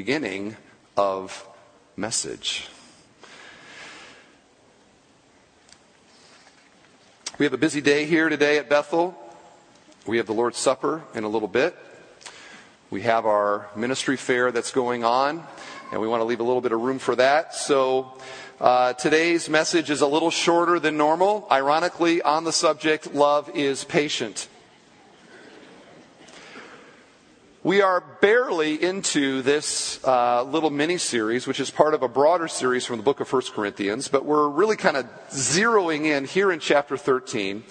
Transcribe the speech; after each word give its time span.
beginning 0.00 0.56
of 0.96 1.46
message. 1.94 2.68
We 7.38 7.44
have 7.44 7.52
a 7.52 7.58
busy 7.58 7.82
day 7.82 8.06
here 8.06 8.30
today 8.30 8.56
at 8.56 8.70
Bethel. 8.70 9.14
We 10.06 10.16
have 10.16 10.26
the 10.26 10.32
Lord's 10.32 10.56
Supper 10.56 11.02
in 11.14 11.24
a 11.24 11.28
little 11.28 11.48
bit. 11.48 11.76
We 12.88 13.02
have 13.02 13.26
our 13.26 13.68
ministry 13.76 14.16
fair 14.16 14.50
that's 14.50 14.72
going 14.72 15.04
on, 15.04 15.46
and 15.92 16.00
we 16.00 16.08
want 16.08 16.22
to 16.22 16.24
leave 16.24 16.40
a 16.40 16.44
little 16.44 16.62
bit 16.62 16.72
of 16.72 16.80
room 16.80 16.98
for 16.98 17.14
that. 17.16 17.54
So 17.54 18.16
uh, 18.58 18.94
today's 18.94 19.50
message 19.50 19.90
is 19.90 20.00
a 20.00 20.06
little 20.06 20.30
shorter 20.30 20.80
than 20.80 20.96
normal. 20.96 21.46
Ironically, 21.50 22.22
on 22.22 22.44
the 22.44 22.52
subject, 22.52 23.12
love 23.12 23.50
is 23.54 23.84
patient. 23.84 24.48
We 27.62 27.82
are 27.82 28.00
barely 28.00 28.82
into 28.82 29.42
this 29.42 30.02
uh, 30.02 30.44
little 30.44 30.70
mini 30.70 30.96
series, 30.96 31.46
which 31.46 31.60
is 31.60 31.70
part 31.70 31.92
of 31.92 32.02
a 32.02 32.08
broader 32.08 32.48
series 32.48 32.86
from 32.86 32.96
the 32.96 33.02
book 33.02 33.20
of 33.20 33.30
1 33.30 33.42
Corinthians, 33.54 34.08
but 34.08 34.24
we're 34.24 34.48
really 34.48 34.76
kind 34.76 34.96
of 34.96 35.06
zeroing 35.28 36.06
in 36.06 36.24
here 36.24 36.50
in 36.50 36.58
chapter 36.58 36.96
13 36.96 37.62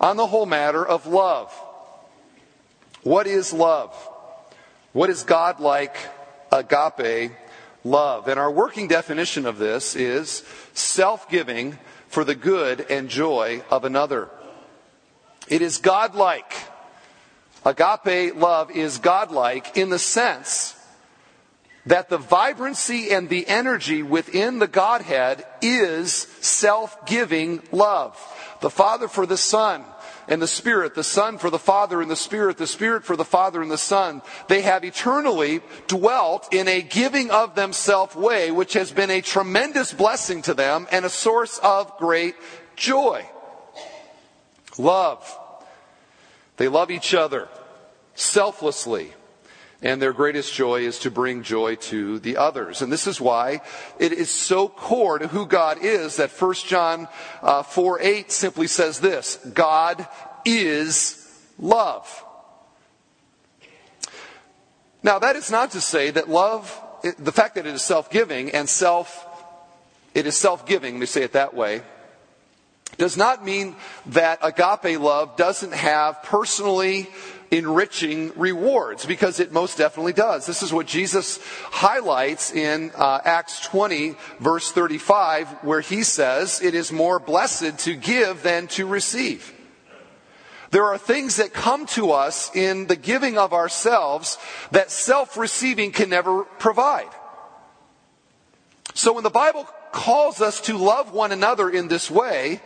on 0.00 0.16
the 0.16 0.26
whole 0.26 0.44
matter 0.44 0.84
of 0.84 1.06
love. 1.06 1.52
What 3.04 3.28
is 3.28 3.52
love? 3.52 3.94
What 4.92 5.08
is 5.08 5.22
God 5.22 5.60
like 5.60 5.96
agape 6.50 7.30
love? 7.84 8.26
And 8.26 8.40
our 8.40 8.50
working 8.50 8.88
definition 8.88 9.46
of 9.46 9.58
this 9.58 9.94
is 9.94 10.42
self 10.74 11.30
giving 11.30 11.78
for 12.08 12.24
the 12.24 12.34
good 12.34 12.84
and 12.90 13.08
joy 13.08 13.62
of 13.70 13.84
another. 13.84 14.30
It 15.46 15.62
is 15.62 15.78
God 15.78 16.16
like 16.16 16.52
Agape 17.68 18.34
love 18.34 18.70
is 18.70 18.96
godlike 18.96 19.76
in 19.76 19.90
the 19.90 19.98
sense 19.98 20.74
that 21.84 22.08
the 22.08 22.16
vibrancy 22.16 23.10
and 23.10 23.28
the 23.28 23.46
energy 23.46 24.02
within 24.02 24.58
the 24.58 24.66
Godhead 24.66 25.44
is 25.60 26.12
self 26.40 27.04
giving 27.04 27.60
love. 27.70 28.16
The 28.62 28.70
Father 28.70 29.06
for 29.06 29.26
the 29.26 29.36
Son 29.36 29.84
and 30.28 30.40
the 30.40 30.46
Spirit, 30.46 30.94
the 30.94 31.04
Son 31.04 31.36
for 31.36 31.50
the 31.50 31.58
Father 31.58 32.00
and 32.00 32.10
the 32.10 32.16
Spirit, 32.16 32.56
the 32.56 32.66
Spirit 32.66 33.04
for 33.04 33.16
the 33.16 33.24
Father 33.24 33.60
and 33.60 33.70
the 33.70 33.76
Son. 33.76 34.22
They 34.48 34.62
have 34.62 34.82
eternally 34.82 35.60
dwelt 35.88 36.48
in 36.54 36.68
a 36.68 36.80
giving 36.80 37.30
of 37.30 37.54
themselves 37.54 38.16
way, 38.16 38.50
which 38.50 38.72
has 38.72 38.92
been 38.92 39.10
a 39.10 39.20
tremendous 39.20 39.92
blessing 39.92 40.40
to 40.42 40.54
them 40.54 40.86
and 40.90 41.04
a 41.04 41.10
source 41.10 41.58
of 41.58 41.98
great 41.98 42.34
joy. 42.76 43.28
Love. 44.78 45.38
They 46.56 46.68
love 46.68 46.90
each 46.90 47.12
other 47.12 47.46
selflessly. 48.20 49.12
And 49.80 50.02
their 50.02 50.12
greatest 50.12 50.52
joy 50.52 50.80
is 50.80 50.98
to 51.00 51.10
bring 51.10 51.44
joy 51.44 51.76
to 51.76 52.18
the 52.18 52.36
others. 52.36 52.82
And 52.82 52.92
this 52.92 53.06
is 53.06 53.20
why 53.20 53.60
it 54.00 54.12
is 54.12 54.28
so 54.28 54.68
core 54.68 55.20
to 55.20 55.28
who 55.28 55.46
God 55.46 55.78
is 55.82 56.16
that 56.16 56.30
1 56.30 56.54
John 56.66 57.06
uh, 57.42 57.62
4 57.62 58.00
8 58.00 58.32
simply 58.32 58.66
says 58.66 58.98
this 58.98 59.36
God 59.54 60.06
is 60.44 61.24
love. 61.60 62.24
Now, 65.02 65.20
that 65.20 65.36
is 65.36 65.50
not 65.50 65.70
to 65.72 65.80
say 65.80 66.10
that 66.10 66.28
love, 66.28 66.76
the 67.18 67.30
fact 67.30 67.54
that 67.54 67.66
it 67.66 67.74
is 67.74 67.82
self 67.82 68.10
giving 68.10 68.50
and 68.50 68.68
self, 68.68 69.24
it 70.12 70.26
is 70.26 70.36
self 70.36 70.66
giving, 70.66 70.94
let 70.94 71.00
me 71.00 71.06
say 71.06 71.22
it 71.22 71.34
that 71.34 71.54
way, 71.54 71.82
does 72.96 73.16
not 73.16 73.44
mean 73.44 73.76
that 74.06 74.40
agape 74.42 74.98
love 74.98 75.36
doesn't 75.36 75.72
have 75.72 76.22
personally 76.24 77.08
enriching 77.50 78.32
rewards 78.36 79.06
because 79.06 79.40
it 79.40 79.52
most 79.52 79.78
definitely 79.78 80.12
does. 80.12 80.46
This 80.46 80.62
is 80.62 80.72
what 80.72 80.86
Jesus 80.86 81.40
highlights 81.70 82.52
in 82.52 82.92
uh, 82.94 83.20
Acts 83.24 83.60
20 83.60 84.16
verse 84.38 84.70
35 84.72 85.48
where 85.64 85.80
he 85.80 86.02
says 86.02 86.60
it 86.62 86.74
is 86.74 86.92
more 86.92 87.18
blessed 87.18 87.78
to 87.80 87.94
give 87.94 88.42
than 88.42 88.66
to 88.68 88.86
receive. 88.86 89.54
There 90.70 90.84
are 90.84 90.98
things 90.98 91.36
that 91.36 91.54
come 91.54 91.86
to 91.86 92.12
us 92.12 92.54
in 92.54 92.86
the 92.88 92.96
giving 92.96 93.38
of 93.38 93.54
ourselves 93.54 94.36
that 94.70 94.90
self-receiving 94.90 95.92
can 95.92 96.10
never 96.10 96.44
provide. 96.44 97.08
So 98.94 99.14
when 99.14 99.24
the 99.24 99.30
Bible 99.30 99.66
calls 99.92 100.42
us 100.42 100.60
to 100.62 100.76
love 100.76 101.12
one 101.12 101.32
another 101.32 101.70
in 101.70 101.88
this 101.88 102.10
way, 102.10 102.60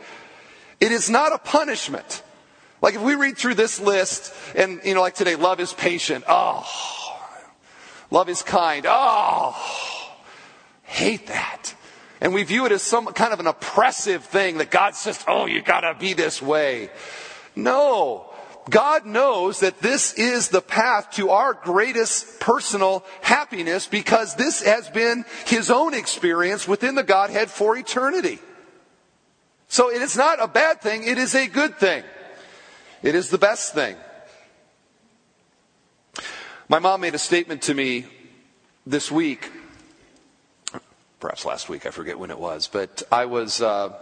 it 0.81 0.91
is 0.91 1.09
not 1.09 1.33
a 1.33 1.39
punishment. 1.39 2.25
Like 2.83 2.97
if 2.97 3.01
we 3.01 3.15
read 3.15 3.39
through 3.39 3.55
this 3.55 3.81
list 3.81 4.35
and, 4.57 4.81
you 4.85 4.95
know, 4.95 5.01
like 5.01 5.15
today, 5.15 5.37
love 5.37 5.61
is 5.61 5.73
patient. 5.73 6.25
Oh, 6.29 6.69
love 8.11 8.29
is 8.29 8.43
kind. 8.43 8.85
Oh, 8.89 9.57
hate 10.83 11.29
that. 11.29 11.75
And 12.21 12.35
we 12.35 12.43
view 12.43 12.67
it 12.67 12.73
as 12.73 12.83
some 12.83 13.07
kind 13.07 13.33
of 13.33 13.41
an 13.41 13.47
oppressive 13.47 14.25
thing 14.25 14.59
that 14.59 14.71
God 14.71 14.97
says, 14.97 15.25
oh, 15.29 15.47
you 15.47 15.63
gotta 15.63 15.95
be 15.99 16.13
this 16.13 16.43
way. 16.43 16.91
No. 17.55 18.29
God 18.71 19.07
knows 19.07 19.61
that 19.61 19.81
this 19.81 20.13
is 20.15 20.49
the 20.49 20.61
path 20.61 21.11
to 21.13 21.31
our 21.31 21.53
greatest 21.53 22.39
personal 22.39 23.05
happiness 23.21 23.89
because 23.89 24.37
this 24.37 24.63
has 24.63 24.89
been 24.89 25.25
His 25.47 25.69
own 25.71 25.95
experience 25.95 26.69
within 26.69 26.95
the 26.95 27.03
Godhead 27.03 27.51
for 27.51 27.77
eternity. 27.77 28.39
So 29.67 29.91
it 29.91 30.01
is 30.01 30.17
not 30.17 30.41
a 30.41 30.47
bad 30.47 30.81
thing, 30.81 31.05
it 31.05 31.19
is 31.19 31.35
a 31.35 31.49
good 31.49 31.79
thing. 31.79 32.05
It 33.03 33.17
is 33.17 33.31
the 33.31 33.39
best 33.39 33.75
thing. 33.75 33.97
My 36.69 36.79
mom 36.79 37.01
made 37.01 37.17
a 37.17 37.19
statement 37.19 37.63
to 37.63 37.75
me 37.75 38.07
this 38.87 39.11
week, 39.11 39.51
perhaps 41.19 41.45
last 41.45 41.69
week, 41.69 41.85
I 41.85 41.91
forget 41.91 42.17
when 42.17 42.31
it 42.31 42.39
was, 42.39 42.69
but 42.69 43.03
I 43.11 43.25
was, 43.25 43.61
uh, 43.61 43.95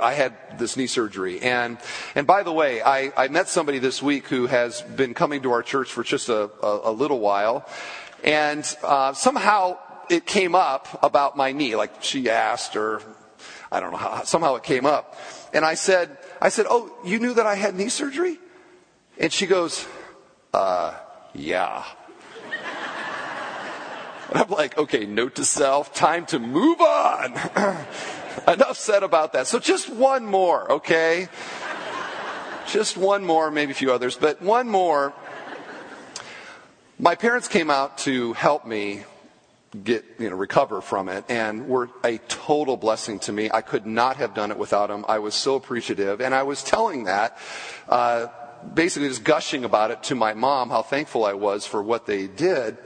I 0.00 0.14
had 0.14 0.36
this 0.60 0.76
knee 0.76 0.86
surgery, 0.86 1.40
and 1.40 1.78
and 2.14 2.28
by 2.28 2.44
the 2.44 2.52
way, 2.52 2.80
I, 2.80 3.12
I 3.16 3.26
met 3.26 3.48
somebody 3.48 3.80
this 3.80 4.00
week 4.00 4.28
who 4.28 4.46
has 4.46 4.82
been 4.82 5.12
coming 5.12 5.42
to 5.42 5.50
our 5.50 5.64
church 5.64 5.90
for 5.92 6.04
just 6.04 6.28
a, 6.28 6.48
a, 6.62 6.90
a 6.90 6.92
little 6.92 7.18
while, 7.18 7.68
and 8.22 8.64
uh, 8.84 9.14
somehow 9.14 9.78
it 10.08 10.26
came 10.26 10.54
up 10.54 11.00
about 11.02 11.36
my 11.36 11.50
knee, 11.50 11.74
like 11.74 12.04
she 12.04 12.30
asked, 12.30 12.76
or 12.76 13.02
I 13.72 13.80
don't 13.80 13.90
know 13.90 13.98
how. 13.98 14.22
Somehow 14.22 14.54
it 14.54 14.62
came 14.62 14.86
up, 14.86 15.16
and 15.52 15.64
I 15.64 15.74
said, 15.74 16.18
I 16.42 16.48
said, 16.48 16.66
Oh, 16.68 16.92
you 17.04 17.20
knew 17.20 17.34
that 17.34 17.46
I 17.46 17.54
had 17.54 17.76
knee 17.76 17.88
surgery? 17.88 18.38
And 19.16 19.32
she 19.32 19.46
goes, 19.46 19.86
Uh, 20.52 20.94
yeah. 21.34 21.84
And 24.30 24.40
I'm 24.40 24.50
like, 24.50 24.78
okay, 24.78 25.04
note 25.04 25.34
to 25.36 25.44
self, 25.44 25.94
time 25.94 26.26
to 26.26 26.38
move 26.38 26.80
on. 26.80 27.32
Enough 28.48 28.76
said 28.78 29.02
about 29.02 29.34
that. 29.34 29.46
So 29.46 29.58
just 29.58 29.90
one 29.90 30.24
more, 30.24 30.72
okay? 30.72 31.28
just 32.66 32.96
one 32.96 33.24
more, 33.24 33.50
maybe 33.50 33.72
a 33.72 33.74
few 33.74 33.92
others, 33.92 34.16
but 34.16 34.40
one 34.40 34.68
more. 34.68 35.12
My 36.98 37.14
parents 37.14 37.46
came 37.46 37.70
out 37.70 37.98
to 37.98 38.32
help 38.32 38.66
me 38.66 39.04
get, 39.84 40.04
you 40.18 40.28
know, 40.28 40.36
recover 40.36 40.80
from 40.80 41.08
it 41.08 41.24
and 41.28 41.66
were 41.66 41.88
a 42.04 42.18
total 42.28 42.76
blessing 42.76 43.18
to 43.20 43.32
me. 43.32 43.50
I 43.52 43.62
could 43.62 43.86
not 43.86 44.16
have 44.16 44.34
done 44.34 44.50
it 44.50 44.58
without 44.58 44.88
them. 44.88 45.04
I 45.08 45.18
was 45.18 45.34
so 45.34 45.54
appreciative. 45.54 46.20
And 46.20 46.34
I 46.34 46.42
was 46.42 46.62
telling 46.62 47.04
that, 47.04 47.38
uh, 47.88 48.26
basically 48.74 49.08
just 49.08 49.24
gushing 49.24 49.64
about 49.64 49.90
it 49.90 50.02
to 50.04 50.14
my 50.14 50.34
mom, 50.34 50.70
how 50.70 50.82
thankful 50.82 51.24
I 51.24 51.32
was 51.32 51.66
for 51.66 51.82
what 51.82 52.06
they 52.06 52.26
did. 52.26 52.76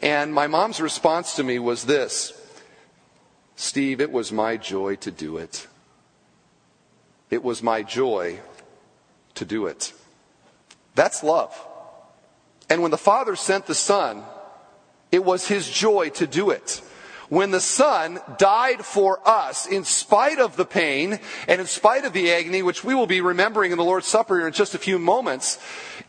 And 0.00 0.32
my 0.32 0.46
mom's 0.46 0.80
response 0.80 1.36
to 1.36 1.42
me 1.42 1.58
was 1.58 1.84
this 1.84 2.32
Steve, 3.56 4.00
it 4.00 4.12
was 4.12 4.30
my 4.30 4.56
joy 4.56 4.96
to 4.96 5.10
do 5.10 5.36
it. 5.38 5.66
It 7.30 7.42
was 7.42 7.62
my 7.62 7.82
joy 7.82 8.38
to 9.34 9.44
do 9.44 9.66
it. 9.66 9.92
That's 10.94 11.22
love. 11.22 11.52
And 12.70 12.82
when 12.82 12.90
the 12.90 12.98
Father 12.98 13.34
sent 13.34 13.66
the 13.66 13.74
Son, 13.74 14.22
it 15.10 15.24
was 15.24 15.48
his 15.48 15.68
joy 15.68 16.10
to 16.10 16.26
do 16.26 16.50
it. 16.50 16.82
When 17.28 17.50
the 17.50 17.60
Son 17.60 18.20
died 18.38 18.82
for 18.82 19.20
us, 19.28 19.66
in 19.66 19.84
spite 19.84 20.38
of 20.38 20.56
the 20.56 20.64
pain 20.64 21.20
and 21.46 21.60
in 21.60 21.66
spite 21.66 22.06
of 22.06 22.14
the 22.14 22.32
agony, 22.32 22.62
which 22.62 22.82
we 22.82 22.94
will 22.94 23.06
be 23.06 23.20
remembering 23.20 23.70
in 23.70 23.76
the 23.76 23.84
Lord's 23.84 24.06
Supper 24.06 24.46
in 24.46 24.52
just 24.54 24.74
a 24.74 24.78
few 24.78 24.98
moments, 24.98 25.58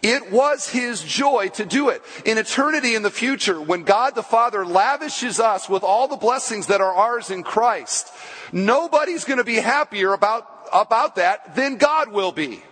it 0.02 0.32
was 0.32 0.70
his 0.70 1.04
joy 1.04 1.50
to 1.56 1.66
do 1.66 1.90
it. 1.90 2.02
In 2.24 2.38
eternity 2.38 2.96
in 2.96 3.04
the 3.04 3.12
future, 3.12 3.60
when 3.60 3.84
God 3.84 4.16
the 4.16 4.24
Father 4.24 4.66
lavishes 4.66 5.42
us 5.42 5.68
with 5.68 5.84
all 5.84 6.08
the 6.08 6.16
blessings 6.16 6.68
that 6.68 6.80
are 6.80 6.94
ours 6.94 7.30
in 7.30 7.44
Christ, 7.44 8.08
nobody's 8.54 9.26
going 9.26 9.40
to 9.40 9.44
be 9.44 9.56
happier 9.56 10.14
about, 10.14 10.48
about 10.72 11.18
that 11.18 11.54
than 11.54 11.76
God 11.76 12.14
will 12.14 12.32
be. 12.32 12.64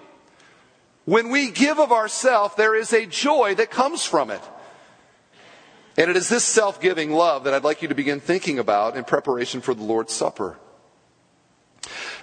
When 1.03 1.29
we 1.29 1.51
give 1.51 1.79
of 1.79 1.91
ourselves, 1.91 2.56
there 2.56 2.75
is 2.75 2.94
a 2.94 3.06
joy 3.06 3.56
that 3.56 3.71
comes 3.71 4.06
from 4.06 4.31
it. 4.31 4.41
And 5.97 6.11
it 6.11 6.15
is 6.15 6.29
this 6.29 6.44
self 6.44 6.79
giving 6.79 7.11
love 7.11 7.45
that 7.45 7.55
I'd 7.55 7.63
like 7.63 7.81
you 7.81 7.88
to 7.88 7.95
begin 7.95 8.19
thinking 8.19 8.59
about 8.59 8.95
in 8.95 9.03
preparation 9.03 9.61
for 9.61 9.73
the 9.73 9.83
Lord's 9.83 10.13
Supper. 10.13 10.57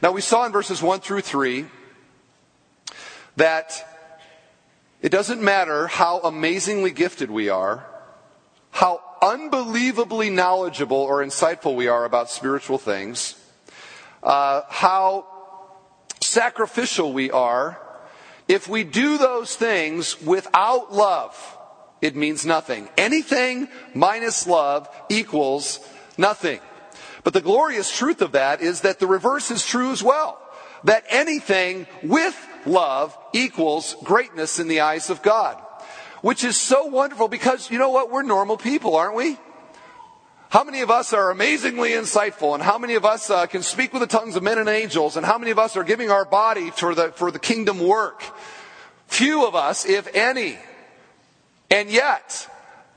Now, 0.01 0.13
we 0.13 0.21
saw 0.21 0.47
in 0.47 0.53
verses 0.53 0.81
1 0.81 1.01
through 1.01 1.23
3 1.23 1.67
that 3.37 3.73
it 5.03 5.09
doesn't 5.09 5.43
matter 5.43 5.89
how 5.89 6.21
amazingly 6.21 6.93
gifted 6.93 7.31
we 7.31 7.49
are, 7.49 7.85
how 8.71 9.03
unbelievably 9.21 10.31
knowledgeable 10.31 10.97
or 10.97 11.25
insightful 11.25 11.75
we 11.75 11.89
are 11.89 12.05
about 12.05 12.31
spiritual 12.31 12.79
things, 12.79 13.35
uh, 14.23 14.63
how 14.69 15.27
sacrificial 16.21 17.13
we 17.13 17.31
are, 17.31 17.81
if 18.47 18.69
we 18.69 18.85
do 18.85 19.19
those 19.19 19.57
things 19.57 20.21
without 20.21 20.93
love, 20.93 21.59
it 22.05 22.15
means 22.15 22.45
nothing. 22.45 22.87
Anything 22.99 23.67
minus 23.95 24.47
love 24.47 24.91
equals 25.09 25.81
nothing. 26.19 26.61
But 27.23 27.33
the 27.33 27.41
glorious 27.41 27.91
truth 27.91 28.21
of 28.21 28.33
that 28.33 28.61
is 28.61 28.83
that 28.83 28.99
the 28.99 29.07
reverse 29.07 29.51
is 29.51 29.65
true 29.65 29.91
as 29.91 30.03
well. 30.03 30.39
That 30.85 31.05
anything 31.09 31.87
with 32.03 32.37
love 32.67 33.17
equals 33.33 33.97
greatness 34.05 34.59
in 34.59 34.69
the 34.69 34.81
eyes 34.81 35.09
of 35.09 35.23
God. 35.23 35.57
Which 36.21 36.45
is 36.45 36.59
so 36.61 36.85
wonderful 36.85 37.29
because 37.29 37.71
you 37.71 37.79
know 37.79 37.89
what? 37.89 38.11
We're 38.11 38.23
normal 38.23 38.59
people, 38.59 38.97
aren't 38.97 39.17
we? 39.17 39.39
How 40.51 40.63
many 40.63 40.83
of 40.83 40.91
us 40.91 41.15
are 41.15 41.31
amazingly 41.31 41.93
insightful? 41.93 42.53
And 42.53 42.63
how 42.63 42.77
many 42.77 42.97
of 42.97 43.07
us 43.07 43.31
uh, 43.31 43.47
can 43.47 43.63
speak 43.63 43.95
with 43.95 44.03
the 44.03 44.07
tongues 44.07 44.37
of 44.37 44.43
men 44.43 44.59
and 44.59 44.69
angels? 44.69 45.17
And 45.17 45.25
how 45.25 45.39
many 45.39 45.53
of 45.53 45.59
us 45.59 45.75
are 45.75 45.85
giving 45.85 46.11
our 46.11 46.27
body 46.27 46.71
for 46.71 46.95
the, 46.95 47.13
for 47.13 47.31
the 47.31 47.39
kingdom 47.39 47.81
work? 47.81 48.23
Few 49.07 49.47
of 49.47 49.55
us, 49.55 49.87
if 49.87 50.15
any. 50.15 50.59
And 51.71 51.91
yet, 51.91 52.49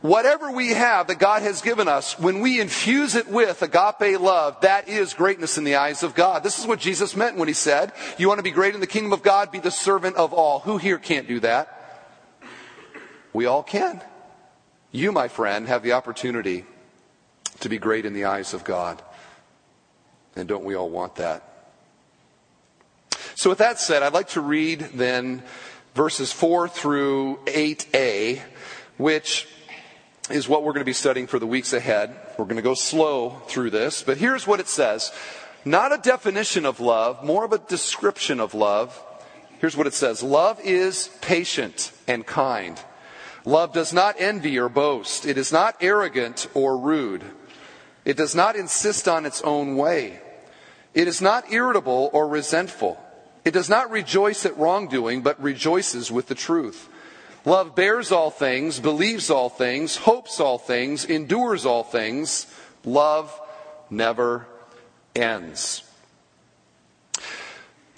whatever 0.02 0.52
we 0.52 0.70
have 0.70 1.08
that 1.08 1.20
God 1.20 1.42
has 1.42 1.62
given 1.62 1.88
us, 1.88 2.20
when 2.20 2.42
we 2.42 2.60
infuse 2.60 3.16
it 3.16 3.28
with 3.28 3.62
agape 3.62 4.20
love, 4.20 4.62
that 4.62 4.88
is 4.88 5.14
greatness 5.14 5.58
in 5.58 5.64
the 5.64 5.76
eyes 5.76 6.04
of 6.04 6.16
God. 6.16 6.44
This 6.44 6.60
is 6.60 6.68
what 6.68 6.80
Jesus 6.80 7.16
meant 7.16 7.38
when 7.38 7.48
he 7.48 7.54
said, 7.54 7.92
You 8.18 8.28
want 8.28 8.40
to 8.40 8.44
be 8.44 8.52
great 8.52 8.76
in 8.76 8.82
the 8.82 8.88
kingdom 8.88 9.14
of 9.14 9.24
God? 9.24 9.52
Be 9.52 9.60
the 9.60 9.72
servant 9.72 10.16
of 10.16 10.34
all. 10.34 10.60
Who 10.60 10.78
here 10.78 10.98
can't 10.98 11.28
do 11.28 11.40
that? 11.42 11.74
We 13.34 13.46
all 13.46 13.64
can. 13.64 14.02
You, 14.92 15.12
my 15.12 15.28
friend, 15.28 15.68
have 15.68 15.84
the 15.84 15.94
opportunity 15.94 16.66
to 17.60 17.70
be 17.70 17.78
great 17.78 18.06
in 18.06 18.14
the 18.14 18.26
eyes 18.26 18.54
of 18.54 18.64
God. 18.64 19.02
And 20.36 20.48
don't 20.48 20.64
we 20.64 20.76
all 20.76 20.90
want 20.90 21.16
that? 21.16 21.44
So, 23.36 23.50
with 23.50 23.60
that 23.60 23.80
said, 23.80 24.04
I'd 24.04 24.14
like 24.14 24.30
to 24.30 24.42
read 24.42 24.80
then 24.94 25.44
verses 25.94 26.32
4 26.32 26.68
through 26.68 27.38
8a, 27.46 28.42
which 28.98 29.48
is 30.30 30.50
what 30.50 30.64
we're 30.64 30.74
going 30.74 30.82
to 30.82 30.86
be 30.86 30.94
studying 30.94 31.28
for 31.28 31.40
the 31.40 31.48
weeks 31.48 31.74
ahead. 31.74 32.16
We're 32.38 32.46
going 32.46 32.58
to 32.58 32.62
go 32.62 32.74
slow 32.74 33.42
through 33.48 33.70
this, 33.70 34.04
but 34.04 34.18
here's 34.18 34.46
what 34.46 34.60
it 34.60 34.68
says. 34.68 35.12
Not 35.64 35.94
a 35.94 35.98
definition 35.98 36.66
of 36.66 36.80
love, 36.80 37.24
more 37.24 37.46
of 37.46 37.54
a 37.54 37.58
description 37.58 38.40
of 38.40 38.54
love. 38.54 39.02
Here's 39.60 39.76
what 39.76 39.88
it 39.88 39.94
says. 39.94 40.22
Love 40.22 40.60
is 40.64 41.10
patient 41.22 41.92
and 42.08 42.26
kind. 42.26 42.80
Love 43.46 43.74
does 43.74 43.94
not 43.94 44.16
envy 44.20 44.60
or 44.60 44.70
boast. 44.70 45.26
It 45.26 45.38
is 45.38 45.52
not 45.52 45.78
arrogant 45.82 46.48
or 46.54 46.78
rude. 46.78 47.24
It 48.06 48.18
does 48.18 48.36
not 48.36 48.56
insist 48.56 49.08
on 49.08 49.26
its 49.26 49.42
own 49.42 49.76
way. 49.78 50.22
It 50.94 51.08
is 51.08 51.22
not 51.22 51.52
irritable 51.52 52.10
or 52.14 52.28
resentful. 52.28 53.00
It 53.46 53.52
does 53.52 53.70
not 53.70 53.92
rejoice 53.92 54.46
at 54.46 54.58
wrongdoing, 54.58 55.22
but 55.22 55.42
rejoices 55.42 56.12
with 56.12 56.28
the 56.28 56.36
truth. 56.36 56.90
Love 57.48 57.76
bears 57.76 58.12
all 58.12 58.30
things, 58.30 58.78
believes 58.78 59.30
all 59.30 59.48
things, 59.48 59.96
hopes 59.96 60.42
all 60.42 60.58
things, 60.58 61.06
endures 61.06 61.66
all 61.66 61.82
things. 61.82 62.46
Love 62.84 63.40
never 63.90 64.46
ends. 65.16 65.90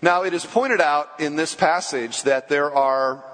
Now, 0.03 0.21
it 0.21 0.35
is 0.35 0.45
pointed 0.45 0.79
out 0.79 1.19
in 1.19 1.35
this 1.35 1.55
passage 1.55 2.21
that 2.23 2.47
there 2.47 2.71
are 2.71 3.25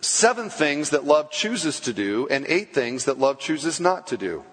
seven 0.00 0.48
things 0.48 0.88
that 0.88 1.04
love 1.04 1.30
chooses 1.30 1.78
to 1.80 1.92
do 1.92 2.26
and 2.30 2.46
eight 2.48 2.72
things 2.72 3.04
that 3.04 3.18
love 3.18 3.38
chooses 3.38 3.78
not 3.78 4.06
to 4.06 4.16
do. 4.16 4.44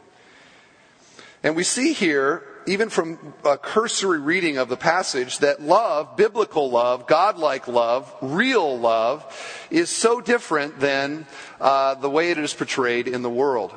And 1.42 1.56
we 1.56 1.64
see 1.64 1.94
here, 1.94 2.44
even 2.66 2.90
from 2.90 3.34
a 3.44 3.58
cursory 3.58 4.20
reading 4.20 4.58
of 4.58 4.70
the 4.70 4.78
passage, 4.78 5.40
that 5.40 5.62
love, 5.62 6.16
biblical 6.16 6.70
love, 6.70 7.08
godlike 7.08 7.68
love, 7.68 8.14
real 8.22 8.78
love, 8.78 9.26
is 9.70 9.90
so 9.90 10.22
different 10.22 10.80
than 10.80 11.26
uh, 11.60 11.96
the 11.96 12.10
way 12.10 12.32
it 12.32 12.38
is 12.38 12.54
portrayed 12.54 13.08
in 13.08 13.22
the 13.22 13.30
world. 13.30 13.74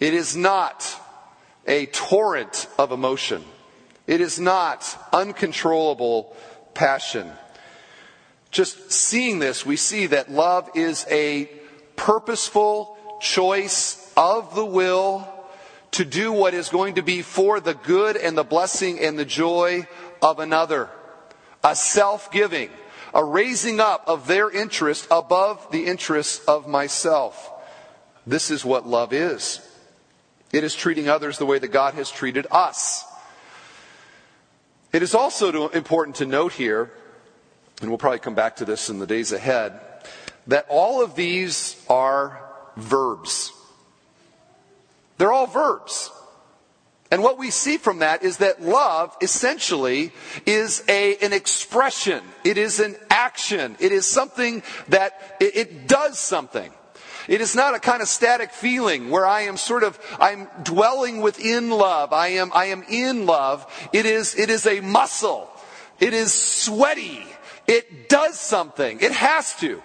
It 0.00 0.14
is 0.14 0.36
not 0.36 1.00
a 1.66 1.86
torrent 1.86 2.68
of 2.78 2.92
emotion. 2.92 3.44
It 4.06 4.20
is 4.20 4.38
not 4.38 5.08
uncontrollable 5.12 6.36
passion. 6.74 7.30
Just 8.50 8.92
seeing 8.92 9.38
this, 9.38 9.66
we 9.66 9.76
see 9.76 10.06
that 10.06 10.30
love 10.30 10.70
is 10.74 11.06
a 11.10 11.50
purposeful 11.96 12.96
choice 13.20 14.12
of 14.16 14.54
the 14.54 14.64
will 14.64 15.28
to 15.92 16.04
do 16.04 16.32
what 16.32 16.54
is 16.54 16.68
going 16.68 16.94
to 16.96 17.02
be 17.02 17.22
for 17.22 17.60
the 17.60 17.74
good 17.74 18.16
and 18.16 18.36
the 18.36 18.44
blessing 18.44 18.98
and 19.00 19.18
the 19.18 19.24
joy 19.24 19.86
of 20.20 20.38
another. 20.38 20.90
A 21.64 21.74
self 21.74 22.30
giving, 22.30 22.70
a 23.14 23.24
raising 23.24 23.80
up 23.80 24.04
of 24.06 24.26
their 24.26 24.50
interest 24.50 25.06
above 25.10 25.70
the 25.70 25.86
interests 25.86 26.44
of 26.46 26.68
myself. 26.68 27.50
This 28.26 28.50
is 28.50 28.64
what 28.64 28.86
love 28.86 29.12
is. 29.12 29.60
It 30.52 30.64
is 30.64 30.74
treating 30.74 31.08
others 31.08 31.38
the 31.38 31.46
way 31.46 31.58
that 31.58 31.68
God 31.68 31.94
has 31.94 32.10
treated 32.10 32.46
us. 32.50 33.04
It 34.92 35.02
is 35.02 35.14
also 35.14 35.68
important 35.68 36.16
to 36.16 36.26
note 36.26 36.52
here, 36.52 36.90
and 37.80 37.90
we'll 37.90 37.98
probably 37.98 38.18
come 38.18 38.34
back 38.34 38.56
to 38.56 38.64
this 38.64 38.88
in 38.88 38.98
the 38.98 39.06
days 39.06 39.32
ahead, 39.32 39.80
that 40.46 40.66
all 40.68 41.02
of 41.02 41.14
these 41.14 41.76
are 41.88 42.40
verbs. 42.76 43.52
They're 45.18 45.32
all 45.32 45.46
verbs. 45.46 46.10
And 47.10 47.22
what 47.22 47.38
we 47.38 47.50
see 47.50 47.76
from 47.76 48.00
that 48.00 48.22
is 48.22 48.38
that 48.38 48.62
love 48.62 49.16
essentially 49.20 50.12
is 50.44 50.82
a, 50.88 51.16
an 51.18 51.32
expression. 51.32 52.22
It 52.44 52.58
is 52.58 52.80
an 52.80 52.96
action. 53.10 53.76
It 53.78 53.92
is 53.92 54.06
something 54.06 54.62
that, 54.88 55.36
it, 55.40 55.56
it 55.56 55.88
does 55.88 56.18
something. 56.18 56.72
It 57.28 57.40
is 57.40 57.54
not 57.54 57.74
a 57.74 57.78
kind 57.78 58.02
of 58.02 58.08
static 58.08 58.50
feeling 58.52 59.10
where 59.10 59.26
I 59.26 59.42
am 59.42 59.56
sort 59.56 59.82
of, 59.82 59.98
I'm 60.20 60.48
dwelling 60.62 61.20
within 61.20 61.70
love. 61.70 62.12
I 62.12 62.28
am, 62.28 62.50
I 62.54 62.66
am 62.66 62.84
in 62.88 63.26
love. 63.26 63.66
It 63.92 64.06
is, 64.06 64.34
it 64.34 64.50
is 64.50 64.66
a 64.66 64.80
muscle. 64.80 65.48
It 65.98 66.12
is 66.12 66.32
sweaty. 66.32 67.24
It 67.66 68.08
does 68.08 68.38
something. 68.38 69.00
It 69.00 69.12
has 69.12 69.54
to. 69.56 69.82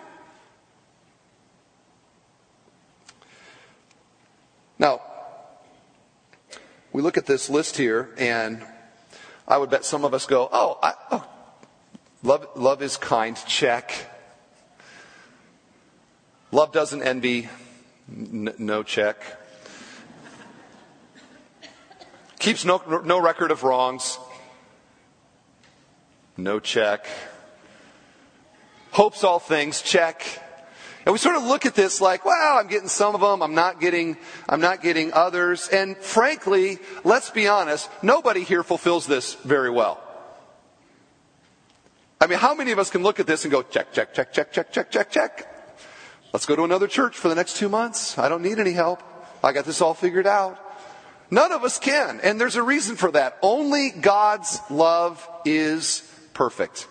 Now, 4.78 5.01
we 6.94 7.02
look 7.02 7.18
at 7.18 7.26
this 7.26 7.50
list 7.50 7.78
here, 7.78 8.10
and 8.18 8.64
I 9.48 9.57
would 9.57 9.69
bet 9.69 9.86
some 9.86 10.04
of 10.04 10.14
us 10.14 10.26
go, 10.26 10.50
oh, 10.52 10.78
I, 10.83 10.94
oh 11.12 11.28
love, 12.24 12.48
love 12.56 12.81
is 12.81 12.98
kind, 12.98 13.38
check. 13.48 14.07
Love 16.52 16.71
doesn't 16.71 17.02
envy, 17.02 17.50
N- 18.10 18.54
no 18.57 18.83
check. 18.83 19.24
Keeps 22.40 22.66
no, 22.66 22.81
no 23.06 23.21
record 23.21 23.52
of 23.52 23.64
wrongs, 23.64 24.18
no 26.36 26.60
check. 26.60 27.06
Hopes 28.92 29.24
all 29.24 29.40
things, 29.40 29.81
check. 29.81 30.24
And 31.05 31.13
we 31.13 31.17
sort 31.17 31.35
of 31.35 31.43
look 31.43 31.65
at 31.65 31.73
this 31.73 31.99
like, 31.99 32.25
well, 32.25 32.59
I'm 32.59 32.67
getting 32.67 32.87
some 32.87 33.15
of 33.15 33.21
them, 33.21 33.41
I'm 33.41 33.55
not 33.55 33.79
getting, 33.79 34.17
I'm 34.47 34.61
not 34.61 34.83
getting 34.83 35.11
others. 35.13 35.67
And 35.69 35.97
frankly, 35.97 36.77
let's 37.03 37.31
be 37.31 37.47
honest, 37.47 37.89
nobody 38.03 38.43
here 38.43 38.63
fulfills 38.63 39.07
this 39.07 39.33
very 39.35 39.71
well. 39.71 40.01
I 42.19 42.27
mean, 42.27 42.37
how 42.37 42.53
many 42.53 42.71
of 42.71 42.77
us 42.77 42.91
can 42.91 43.01
look 43.01 43.19
at 43.19 43.25
this 43.25 43.45
and 43.45 43.51
go, 43.51 43.63
check, 43.63 43.93
check, 43.93 44.13
check, 44.13 44.31
check, 44.31 44.51
check, 44.51 44.71
check, 44.71 44.91
check, 44.91 45.11
check. 45.11 45.47
Let's 46.33 46.45
go 46.45 46.55
to 46.55 46.63
another 46.63 46.87
church 46.87 47.17
for 47.17 47.29
the 47.29 47.35
next 47.35 47.57
two 47.57 47.67
months. 47.67 48.19
I 48.19 48.29
don't 48.29 48.43
need 48.43 48.59
any 48.59 48.73
help. 48.73 49.01
I 49.43 49.53
got 49.53 49.65
this 49.65 49.81
all 49.81 49.95
figured 49.95 50.27
out. 50.27 50.59
None 51.31 51.51
of 51.51 51.63
us 51.63 51.79
can. 51.79 52.19
And 52.21 52.39
there's 52.39 52.57
a 52.57 52.63
reason 52.63 52.95
for 52.95 53.09
that. 53.11 53.39
Only 53.41 53.89
God's 53.89 54.59
love 54.69 55.27
is 55.45 56.07
perfect. 56.33 56.87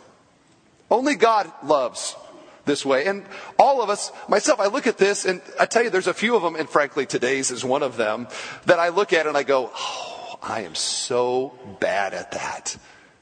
Only 0.91 1.15
God 1.15 1.51
loves 1.63 2.17
this 2.65 2.85
way. 2.85 3.07
And 3.07 3.25
all 3.59 3.83
of 3.83 3.91
us, 3.91 4.13
myself, 4.29 4.61
I 4.61 4.67
look 4.67 4.87
at 4.87 4.99
this 4.99 5.25
and 5.25 5.41
I 5.59 5.67
tell 5.67 5.83
you, 5.83 5.91
there's 5.91 6.07
a 6.07 6.15
few 6.15 6.37
of 6.37 6.43
them, 6.43 6.57
and 6.57 6.69
frankly, 6.69 7.07
today's 7.07 7.51
is 7.51 7.65
one 7.65 7.83
of 7.83 7.97
them, 7.97 8.29
that 8.67 8.79
I 8.79 8.89
look 8.89 9.13
at 9.13 9.27
and 9.27 9.37
I 9.37 9.43
go, 9.43 9.71
oh, 9.75 10.39
I 10.43 10.63
am 10.63 10.75
so 10.75 11.59
bad 11.81 12.15
at 12.15 12.33
that. 12.33 12.77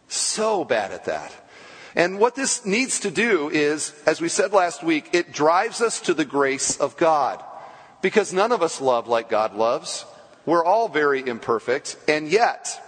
So 0.08 0.64
bad 0.64 0.92
at 0.92 1.04
that. 1.06 1.34
And 1.94 2.18
what 2.18 2.34
this 2.34 2.64
needs 2.64 3.00
to 3.00 3.10
do 3.10 3.48
is, 3.48 3.92
as 4.06 4.20
we 4.20 4.28
said 4.28 4.52
last 4.52 4.82
week, 4.82 5.10
it 5.12 5.32
drives 5.32 5.80
us 5.80 6.00
to 6.02 6.14
the 6.14 6.24
grace 6.24 6.76
of 6.76 6.96
God. 6.96 7.42
Because 8.00 8.32
none 8.32 8.52
of 8.52 8.62
us 8.62 8.80
love 8.80 9.08
like 9.08 9.28
God 9.28 9.54
loves. 9.54 10.04
We're 10.46 10.64
all 10.64 10.88
very 10.88 11.26
imperfect. 11.26 11.96
And 12.06 12.28
yet, 12.28 12.80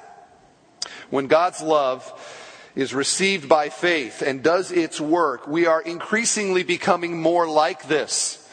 when 1.11 1.27
God's 1.27 1.61
love 1.61 2.05
is 2.81 2.95
received 2.95 3.47
by 3.47 3.69
faith 3.69 4.23
and 4.23 4.43
does 4.43 4.73
its 4.73 4.99
work, 4.99 5.47
we 5.47 5.67
are 5.67 5.83
increasingly 5.83 6.63
becoming 6.63 7.21
more 7.21 7.47
like 7.47 7.87
this 7.89 8.49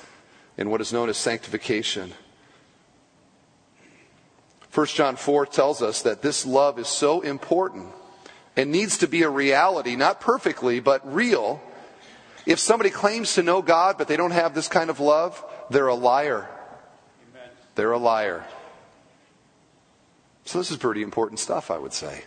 in 0.57 0.69
what 0.69 0.81
is 0.81 0.91
known 0.91 1.07
as 1.07 1.15
sanctification. 1.15 2.12
1 4.74 4.88
John 4.88 5.15
4 5.15 5.46
tells 5.46 5.81
us 5.81 6.01
that 6.01 6.22
this 6.22 6.46
love 6.46 6.77
is 6.77 6.89
so 6.89 7.22
important 7.22 7.88
and 8.57 8.69
needs 8.69 8.98
to 8.98 9.07
be 9.07 9.24
a 9.24 9.29
reality, 9.29 9.96
not 9.96 10.19
perfectly, 10.19 10.81
but 10.81 11.10
real. 11.13 11.62
If 12.46 12.60
somebody 12.60 12.89
claims 12.89 13.36
to 13.36 13.43
know 13.43 13.62
God, 13.62 13.98
but 13.98 14.10
they 14.10 14.17
don't 14.17 14.31
have 14.31 14.53
this 14.53 14.67
kind 14.67 14.89
of 14.89 15.00
love, 15.00 15.41
they're 15.69 15.88
a 15.88 15.96
liar. 15.96 16.50
Amen. 17.31 17.50
They're 17.75 17.93
a 17.93 17.98
liar. 17.98 18.43
So, 20.43 20.60
this 20.60 20.69
is 20.69 20.75
pretty 20.75 21.01
important 21.01 21.39
stuff, 21.39 21.72
I 21.72 21.77
would 21.77 21.93
say. 21.93 22.24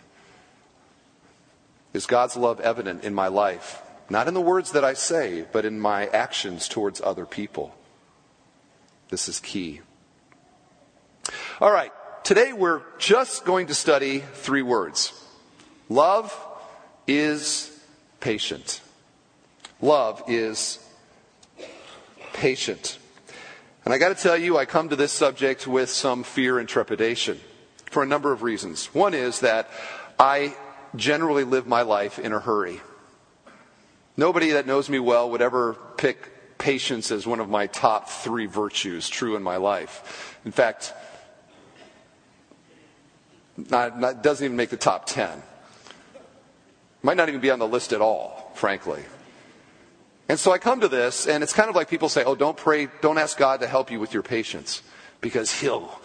Is 1.93 2.07
God's 2.07 2.37
love 2.37 2.61
evident 2.61 3.05
in 3.05 3.15
my 3.15 3.29
life? 3.29 3.83
Not 4.09 4.29
in 4.29 4.35
the 4.35 4.41
words 4.41 4.73
that 4.73 4.85
I 4.85 4.95
say, 4.95 5.45
but 5.53 5.65
in 5.65 5.81
my 5.81 6.07
actions 6.07 6.69
towards 6.69 7.01
other 7.01 7.27
people. 7.27 7.75
This 9.09 9.29
is 9.29 9.41
key. 9.41 9.81
All 11.61 11.71
right, 11.71 11.93
today 12.25 12.53
we're 12.53 12.83
just 12.99 13.45
going 13.45 13.67
to 13.69 13.75
study 13.75 14.21
three 14.35 14.63
words. 14.63 15.13
Love 15.89 16.37
is 17.07 17.77
patient. 18.21 18.81
Love 19.81 20.23
is 20.29 20.79
patient. 22.33 22.99
And 23.85 23.93
I 23.93 23.99
got 23.99 24.17
to 24.17 24.23
tell 24.23 24.37
you, 24.37 24.57
I 24.57 24.65
come 24.65 24.91
to 24.91 24.97
this 24.97 25.13
subject 25.13 25.67
with 25.67 25.91
some 25.91 26.23
fear 26.23 26.59
and 26.59 26.69
trepidation 26.69 27.41
for 27.91 28.03
a 28.03 28.07
number 28.07 28.33
of 28.33 28.43
reasons. 28.43 28.87
One 28.95 29.15
is 29.15 29.41
that 29.41 29.69
I 30.19 30.55
generally 30.97 31.45
live 31.45 31.67
my 31.67 31.83
life 31.83 32.19
in 32.19 32.33
a 32.33 32.41
hurry. 32.41 32.81
Nobody 34.17 34.51
that 34.51 34.67
knows 34.67 34.89
me 34.89 34.99
well 34.99 35.31
would 35.31 35.43
ever 35.43 35.75
pick 35.97 36.59
patience 36.59 37.11
as 37.11 37.27
one 37.27 37.41
of 37.41 37.49
my 37.49 37.67
top 37.67 38.09
three 38.09 38.47
virtues 38.47 39.09
true 39.09 39.35
in 39.37 39.43
my 39.43 39.57
life. 39.57 40.39
In 40.45 40.53
fact, 40.53 40.93
not, 43.57 44.23
doesn't 44.23 44.45
even 44.45 44.57
make 44.57 44.71
the 44.71 44.77
top 44.77 45.07
10. 45.07 45.43
Might 47.03 47.17
not 47.17 47.29
even 47.29 47.41
be 47.41 47.51
on 47.51 47.59
the 47.59 47.69
list 47.69 47.93
at 47.93 48.01
all, 48.01 48.53
frankly. 48.55 49.03
And 50.29 50.39
so 50.39 50.53
I 50.53 50.59
come 50.59 50.81
to 50.81 50.89
this, 50.89 51.27
and 51.27 51.43
it's 51.43 51.53
kind 51.53 51.69
of 51.69 51.75
like 51.75 51.89
people 51.89 52.09
say, 52.09 52.23
oh, 52.25 52.35
don't 52.35 52.57
pray, 52.57 52.89
don't 53.01 53.19
ask 53.19 53.37
God 53.37 53.61
to 53.61 53.67
help 53.67 53.91
you 53.91 53.99
with 53.99 54.15
your 54.15 54.23
patience, 54.23 54.83
because 55.21 55.51
He'll 55.61 56.01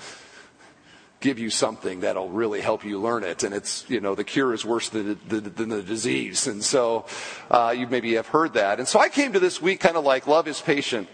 give 1.26 1.40
you 1.40 1.50
something 1.50 2.02
that'll 2.02 2.30
really 2.30 2.62
help 2.62 2.86
you 2.86 3.02
learn 3.02 3.24
it. 3.24 3.44
And 3.44 3.52
it's, 3.52 3.84
you 3.90 4.00
know, 4.00 4.14
the 4.14 4.24
cure 4.24 4.54
is 4.54 4.64
worse 4.64 4.90
than 4.90 5.20
the, 5.28 5.42
than 5.42 5.70
the 5.70 5.82
disease. 5.82 6.46
And 6.46 6.64
so 6.64 7.08
uh, 7.50 7.74
you 7.76 7.88
maybe 7.88 8.14
have 8.14 8.28
heard 8.28 8.54
that. 8.54 8.78
And 8.78 8.88
so 8.88 9.00
I 9.00 9.10
came 9.10 9.34
to 9.34 9.40
this 9.40 9.60
week 9.60 9.80
kind 9.80 9.98
of 9.98 10.04
like, 10.04 10.28
love 10.28 10.48
is 10.48 10.62
patient. 10.62 11.08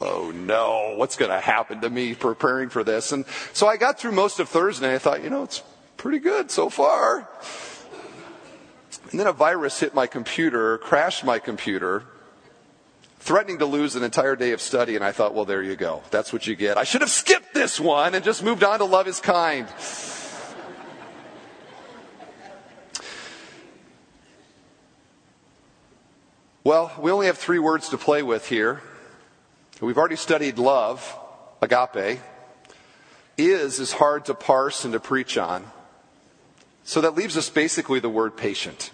Oh 0.00 0.30
no, 0.30 0.94
what's 0.94 1.16
going 1.16 1.32
to 1.32 1.40
happen 1.40 1.80
to 1.80 1.90
me 1.90 2.14
preparing 2.14 2.68
for 2.68 2.84
this? 2.84 3.10
And 3.10 3.26
so 3.52 3.66
I 3.66 3.76
got 3.76 3.98
through 3.98 4.12
most 4.12 4.38
of 4.38 4.48
Thursday 4.48 4.86
and 4.86 4.94
I 4.94 4.98
thought, 4.98 5.24
you 5.24 5.30
know, 5.30 5.42
it's 5.42 5.60
pretty 5.96 6.20
good 6.20 6.52
so 6.52 6.70
far. 6.70 7.28
And 9.10 9.18
then 9.18 9.26
a 9.26 9.32
virus 9.32 9.80
hit 9.80 9.92
my 9.92 10.06
computer, 10.06 10.78
crashed 10.78 11.24
my 11.24 11.40
computer, 11.40 12.04
threatening 13.18 13.58
to 13.58 13.66
lose 13.66 13.96
an 13.96 14.02
entire 14.02 14.36
day 14.36 14.52
of 14.52 14.60
study, 14.60 14.94
and 14.96 15.04
I 15.04 15.12
thought, 15.12 15.34
well, 15.34 15.44
there 15.44 15.62
you 15.62 15.76
go. 15.76 16.02
That's 16.10 16.32
what 16.32 16.46
you 16.46 16.56
get. 16.56 16.78
I 16.78 16.84
should 16.84 17.00
have 17.00 17.10
skipped 17.10 17.54
this 17.54 17.78
one 17.78 18.14
and 18.14 18.24
just 18.24 18.42
moved 18.42 18.64
on 18.64 18.78
to 18.78 18.84
Love 18.84 19.08
is 19.08 19.20
Kind. 19.20 19.68
Well, 26.64 26.92
we 27.00 27.10
only 27.10 27.26
have 27.26 27.38
three 27.38 27.58
words 27.58 27.88
to 27.90 27.96
play 27.98 28.22
with 28.22 28.46
here. 28.46 28.82
We've 29.80 29.96
already 29.96 30.16
studied 30.16 30.58
love, 30.58 31.16
agape. 31.62 32.20
Is 33.38 33.78
is 33.78 33.92
hard 33.92 34.24
to 34.26 34.34
parse 34.34 34.84
and 34.84 34.92
to 34.92 35.00
preach 35.00 35.38
on. 35.38 35.64
So 36.84 37.00
that 37.00 37.14
leaves 37.14 37.36
us 37.36 37.48
basically 37.48 38.00
the 38.00 38.10
word 38.10 38.36
patient. 38.36 38.90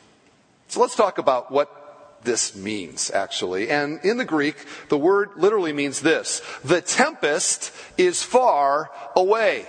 So 0.69 0.81
let's 0.81 0.95
talk 0.95 1.19
about 1.19 1.51
what 1.51 1.84
this 2.25 2.57
means, 2.57 3.11
actually. 3.11 3.71
And 3.71 4.01
in 4.05 4.17
the 4.17 4.25
Greek, 4.25 4.57
the 4.89 4.99
word 4.99 5.31
literally 5.37 5.73
means 5.73 6.01
this. 6.01 6.43
The 6.65 6.81
tempest 6.81 7.73
is 7.97 8.23
far 8.23 8.91
away. 9.15 9.67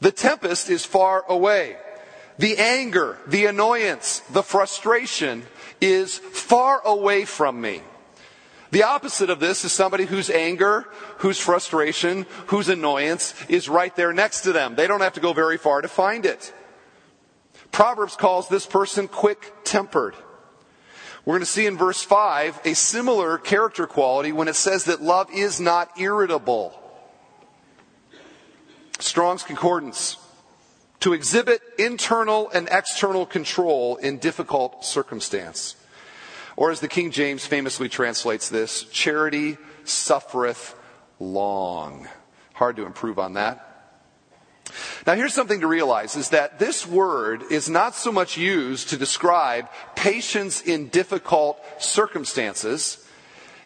The 0.00 0.12
tempest 0.12 0.70
is 0.70 0.84
far 0.84 1.24
away. 1.28 1.76
The 2.38 2.58
anger, 2.58 3.18
the 3.26 3.46
annoyance, 3.46 4.20
the 4.30 4.42
frustration 4.42 5.44
is 5.80 6.18
far 6.18 6.82
away 6.84 7.24
from 7.24 7.60
me. 7.60 7.80
The 8.70 8.82
opposite 8.82 9.30
of 9.30 9.40
this 9.40 9.64
is 9.64 9.72
somebody 9.72 10.04
whose 10.04 10.28
anger, 10.28 10.86
whose 11.18 11.38
frustration, 11.38 12.26
whose 12.48 12.68
annoyance 12.68 13.34
is 13.48 13.68
right 13.68 13.94
there 13.96 14.12
next 14.12 14.42
to 14.42 14.52
them. 14.52 14.74
They 14.74 14.86
don't 14.86 15.00
have 15.00 15.14
to 15.14 15.20
go 15.20 15.32
very 15.32 15.56
far 15.56 15.80
to 15.80 15.88
find 15.88 16.26
it. 16.26 16.52
Proverbs 17.72 18.16
calls 18.16 18.48
this 18.48 18.66
person 18.66 19.08
quick 19.08 19.52
tempered. 19.64 20.14
We're 21.26 21.34
going 21.34 21.40
to 21.40 21.46
see 21.46 21.66
in 21.66 21.76
verse 21.76 22.02
5 22.04 22.60
a 22.64 22.74
similar 22.74 23.36
character 23.36 23.88
quality 23.88 24.30
when 24.30 24.46
it 24.46 24.54
says 24.54 24.84
that 24.84 25.02
love 25.02 25.28
is 25.34 25.60
not 25.60 25.98
irritable. 25.98 26.80
Strong's 29.00 29.42
Concordance. 29.42 30.18
To 31.00 31.12
exhibit 31.12 31.60
internal 31.78 32.48
and 32.50 32.68
external 32.70 33.26
control 33.26 33.96
in 33.96 34.18
difficult 34.18 34.84
circumstance. 34.84 35.74
Or 36.56 36.70
as 36.70 36.80
the 36.80 36.88
King 36.88 37.10
James 37.10 37.44
famously 37.44 37.88
translates 37.88 38.48
this, 38.48 38.84
charity 38.84 39.58
suffereth 39.84 40.74
long. 41.18 42.08
Hard 42.54 42.76
to 42.76 42.86
improve 42.86 43.18
on 43.18 43.34
that. 43.34 43.75
Now 45.06 45.14
here's 45.14 45.34
something 45.34 45.60
to 45.60 45.66
realize 45.66 46.16
is 46.16 46.30
that 46.30 46.58
this 46.58 46.86
word 46.86 47.44
is 47.50 47.68
not 47.68 47.94
so 47.94 48.10
much 48.10 48.36
used 48.36 48.90
to 48.90 48.96
describe 48.96 49.68
patience 49.94 50.62
in 50.62 50.88
difficult 50.88 51.60
circumstances. 51.78 53.06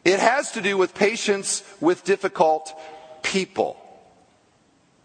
It 0.05 0.21
has 0.21 0.53
to 0.53 0.61
do 0.61 0.77
with 0.77 0.95
patience 0.95 1.63
with 1.81 2.05
difficult 2.05 2.75
people. 3.23 3.77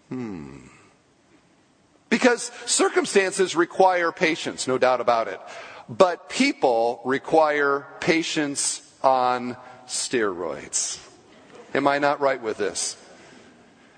Hmm. 0.09 0.67
Because 2.09 2.51
circumstances 2.65 3.55
require 3.55 4.11
patience, 4.11 4.67
no 4.67 4.77
doubt 4.77 5.01
about 5.01 5.27
it. 5.27 5.39
But 5.89 6.29
people 6.29 7.01
require 7.03 7.87
patience 7.99 8.81
on 9.03 9.57
steroids. 9.87 10.99
Am 11.73 11.87
I 11.87 11.99
not 11.99 12.21
right 12.21 12.41
with 12.41 12.57
this? 12.57 12.97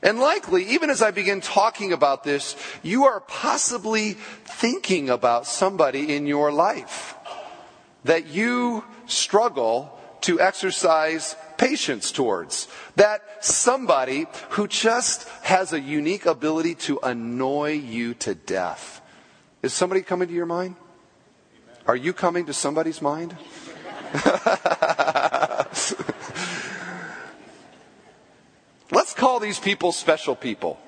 And 0.02 0.20
likely, 0.20 0.64
even 0.70 0.90
as 0.90 1.02
I 1.02 1.12
begin 1.12 1.42
talking 1.42 1.92
about 1.92 2.24
this, 2.24 2.56
you 2.84 3.06
are 3.06 3.20
possibly 3.22 4.14
thinking 4.14 5.10
about 5.10 5.48
somebody 5.48 6.16
in 6.16 6.28
your 6.28 6.52
life 6.52 7.16
that 8.04 8.28
you 8.28 8.84
struggle 9.08 9.98
to 10.22 10.40
exercise 10.40 11.36
patience 11.58 12.12
towards. 12.12 12.68
That 12.96 13.44
somebody 13.44 14.28
who 14.50 14.68
just 14.68 15.28
has 15.44 15.74
a 15.74 15.80
unique 15.80 16.26
ability 16.26 16.76
to 16.76 17.00
annoy 17.02 17.72
you 17.72 18.14
to 18.16 18.36
death. 18.36 19.02
Is 19.64 19.74
somebody 19.74 20.02
coming 20.02 20.28
to 20.28 20.34
your 20.34 20.46
mind? 20.46 20.76
Are 21.88 21.96
you 21.96 22.14
coming 22.14 22.46
to 22.46 22.54
somebody's 22.54 23.02
mind? 23.02 23.36
Call 29.18 29.40
these 29.40 29.60
people 29.60 29.92
special 29.92 30.36
people. 30.36 30.80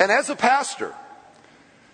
and 0.00 0.10
as 0.10 0.28
a 0.28 0.34
pastor, 0.34 0.92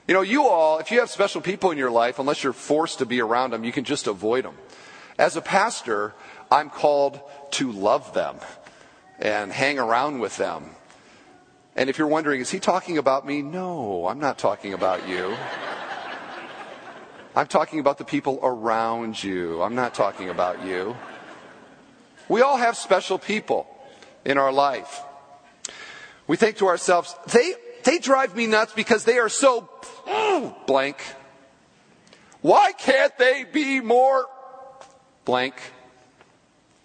you 0.09 0.14
know, 0.14 0.23
you 0.23 0.47
all, 0.47 0.78
if 0.78 0.90
you 0.90 1.00
have 1.00 1.11
special 1.11 1.42
people 1.42 1.70
in 1.70 1.76
your 1.76 1.90
life, 1.90 2.18
unless 2.18 2.42
you're 2.42 2.54
forced 2.54 3.00
to 3.00 3.06
be 3.06 3.20
around 3.20 3.50
them, 3.50 3.62
you 3.62 3.73
can 3.73 3.85
just 3.85 4.06
avoid 4.06 4.47
them. 4.47 4.56
As 5.18 5.37
a 5.37 5.42
pastor, 5.42 6.14
I'm 6.50 6.70
called 6.70 7.20
to 7.52 7.70
love 7.73 8.14
them 8.14 8.37
and 9.18 9.52
hang 9.52 9.78
around 9.78 10.18
with 10.18 10.38
them. 10.38 10.70
And 11.76 11.90
if 11.90 11.99
you're 11.99 12.09
wondering, 12.09 12.40
is 12.40 12.50
he 12.50 12.59
talking 12.59 12.97
about 12.97 13.26
me? 13.26 13.42
No, 13.42 14.09
I'm 14.09 14.18
not 14.18 14.38
talking 14.38 14.73
about 14.73 15.06
you. 15.06 15.37
I'm 17.37 17.49
talking 17.49 17.80
about 17.80 17.99
the 17.99 18.04
people 18.06 18.40
around 18.42 19.23
you. 19.23 19.61
I'm 19.61 19.75
not 19.75 19.92
talking 19.92 20.30
about 20.30 20.64
you. 20.64 20.97
We 22.30 22.42
all 22.42 22.56
have 22.56 22.76
special 22.76 23.18
people 23.18 23.66
in 24.25 24.38
our 24.38 24.52
life. 24.52 25.02
We 26.28 26.37
think 26.37 26.58
to 26.58 26.68
ourselves, 26.68 27.16
they, 27.32 27.54
they 27.82 27.99
drive 27.99 28.37
me 28.37 28.46
nuts 28.46 28.72
because 28.72 29.04
they 29.04 29.18
are 29.18 29.28
so 29.28 29.68
blank. 30.68 30.96
Why 32.40 32.70
can't 32.70 33.18
they 33.18 33.44
be 33.52 33.80
more 33.80 34.26
blank? 35.25 35.56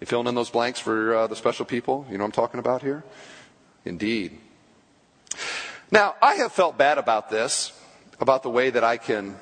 You 0.00 0.08
filling 0.08 0.26
in 0.26 0.34
those 0.34 0.50
blanks 0.50 0.80
for 0.80 1.14
uh, 1.14 1.26
the 1.28 1.36
special 1.36 1.64
people? 1.64 2.04
You 2.10 2.18
know 2.18 2.24
what 2.24 2.30
I'm 2.30 2.32
talking 2.32 2.58
about 2.58 2.82
here? 2.82 3.04
Indeed. 3.84 4.40
Now, 5.92 6.16
I 6.20 6.34
have 6.34 6.50
felt 6.50 6.76
bad 6.76 6.98
about 6.98 7.30
this, 7.30 7.72
about 8.18 8.42
the 8.42 8.50
way 8.50 8.70
that 8.70 8.82
I 8.82 8.96
can 8.96 9.36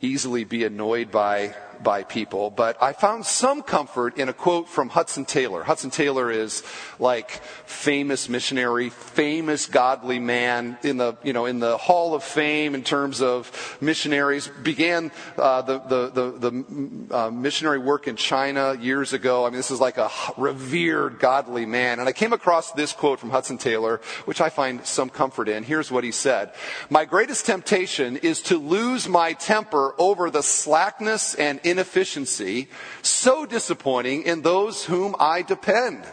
easily 0.00 0.42
be 0.42 0.64
annoyed 0.64 1.12
by 1.12 1.54
by 1.82 2.02
people, 2.02 2.50
but 2.50 2.80
I 2.82 2.92
found 2.92 3.26
some 3.26 3.62
comfort 3.62 4.18
in 4.18 4.28
a 4.28 4.32
quote 4.32 4.68
from 4.68 4.88
Hudson 4.88 5.24
Taylor. 5.24 5.62
Hudson 5.62 5.90
Taylor 5.90 6.30
is 6.30 6.62
like 6.98 7.30
famous 7.66 8.28
missionary, 8.28 8.90
famous 8.90 9.66
godly 9.66 10.18
man 10.18 10.78
in 10.82 10.96
the, 10.96 11.16
you 11.22 11.32
know, 11.32 11.46
in 11.46 11.58
the 11.58 11.76
hall 11.76 12.14
of 12.14 12.22
fame 12.22 12.74
in 12.74 12.82
terms 12.82 13.22
of 13.22 13.78
missionaries. 13.80 14.48
Began 14.48 15.10
uh, 15.38 15.62
the, 15.62 15.78
the, 15.78 16.10
the, 16.10 16.50
the 16.50 17.16
uh, 17.16 17.30
missionary 17.30 17.78
work 17.78 18.06
in 18.08 18.16
China 18.16 18.74
years 18.74 19.12
ago. 19.12 19.46
I 19.46 19.50
mean, 19.50 19.56
this 19.56 19.70
is 19.70 19.80
like 19.80 19.98
a 19.98 20.10
revered 20.36 21.18
godly 21.18 21.66
man. 21.66 22.00
And 22.00 22.08
I 22.08 22.12
came 22.12 22.32
across 22.32 22.72
this 22.72 22.92
quote 22.92 23.18
from 23.18 23.30
Hudson 23.30 23.58
Taylor, 23.58 24.00
which 24.24 24.40
I 24.40 24.48
find 24.48 24.84
some 24.86 25.08
comfort 25.08 25.48
in. 25.48 25.62
Here's 25.62 25.90
what 25.90 26.04
he 26.04 26.12
said. 26.12 26.52
My 26.88 27.04
greatest 27.04 27.46
temptation 27.46 28.16
is 28.18 28.42
to 28.42 28.58
lose 28.58 29.08
my 29.08 29.32
temper 29.32 29.94
over 29.98 30.30
the 30.30 30.42
slackness 30.42 31.34
and 31.34 31.60
inefficiency 31.70 32.68
so 33.02 33.46
disappointing 33.46 34.24
in 34.24 34.42
those 34.42 34.84
whom 34.84 35.14
I 35.18 35.42
depend. 35.42 36.04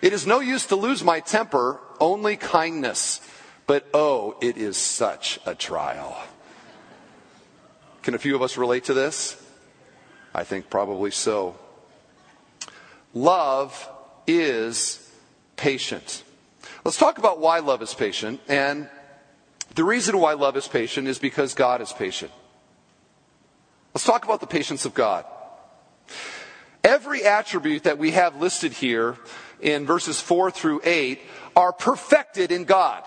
It 0.00 0.12
is 0.12 0.26
no 0.26 0.40
use 0.40 0.66
to 0.66 0.76
lose 0.76 1.04
my 1.04 1.20
temper, 1.20 1.80
only 2.00 2.36
kindness. 2.36 3.20
But 3.66 3.86
oh, 3.94 4.36
it 4.40 4.56
is 4.56 4.76
such 4.76 5.38
a 5.46 5.54
trial. 5.54 6.20
Can 8.02 8.14
a 8.14 8.18
few 8.18 8.34
of 8.34 8.42
us 8.42 8.56
relate 8.56 8.84
to 8.84 8.94
this? 8.94 9.40
I 10.34 10.44
think 10.44 10.68
probably 10.68 11.12
so. 11.12 11.56
Love 13.14 13.88
is 14.26 15.10
patient. 15.56 16.24
Let's 16.84 16.96
talk 16.96 17.18
about 17.18 17.38
why 17.38 17.60
love 17.60 17.82
is 17.82 17.94
patient. 17.94 18.40
And 18.48 18.88
the 19.74 19.84
reason 19.84 20.18
why 20.18 20.32
love 20.32 20.56
is 20.56 20.66
patient 20.66 21.06
is 21.06 21.18
because 21.18 21.54
God 21.54 21.80
is 21.80 21.92
patient. 21.92 22.32
Let's 23.94 24.04
talk 24.04 24.24
about 24.24 24.40
the 24.40 24.46
patience 24.46 24.84
of 24.84 24.94
God. 24.94 25.24
Every 26.82 27.24
attribute 27.24 27.84
that 27.84 27.98
we 27.98 28.12
have 28.12 28.40
listed 28.40 28.72
here 28.72 29.16
in 29.60 29.86
verses 29.86 30.20
4 30.20 30.50
through 30.50 30.80
8 30.84 31.20
are 31.54 31.72
perfected 31.72 32.50
in 32.50 32.64
God. 32.64 33.04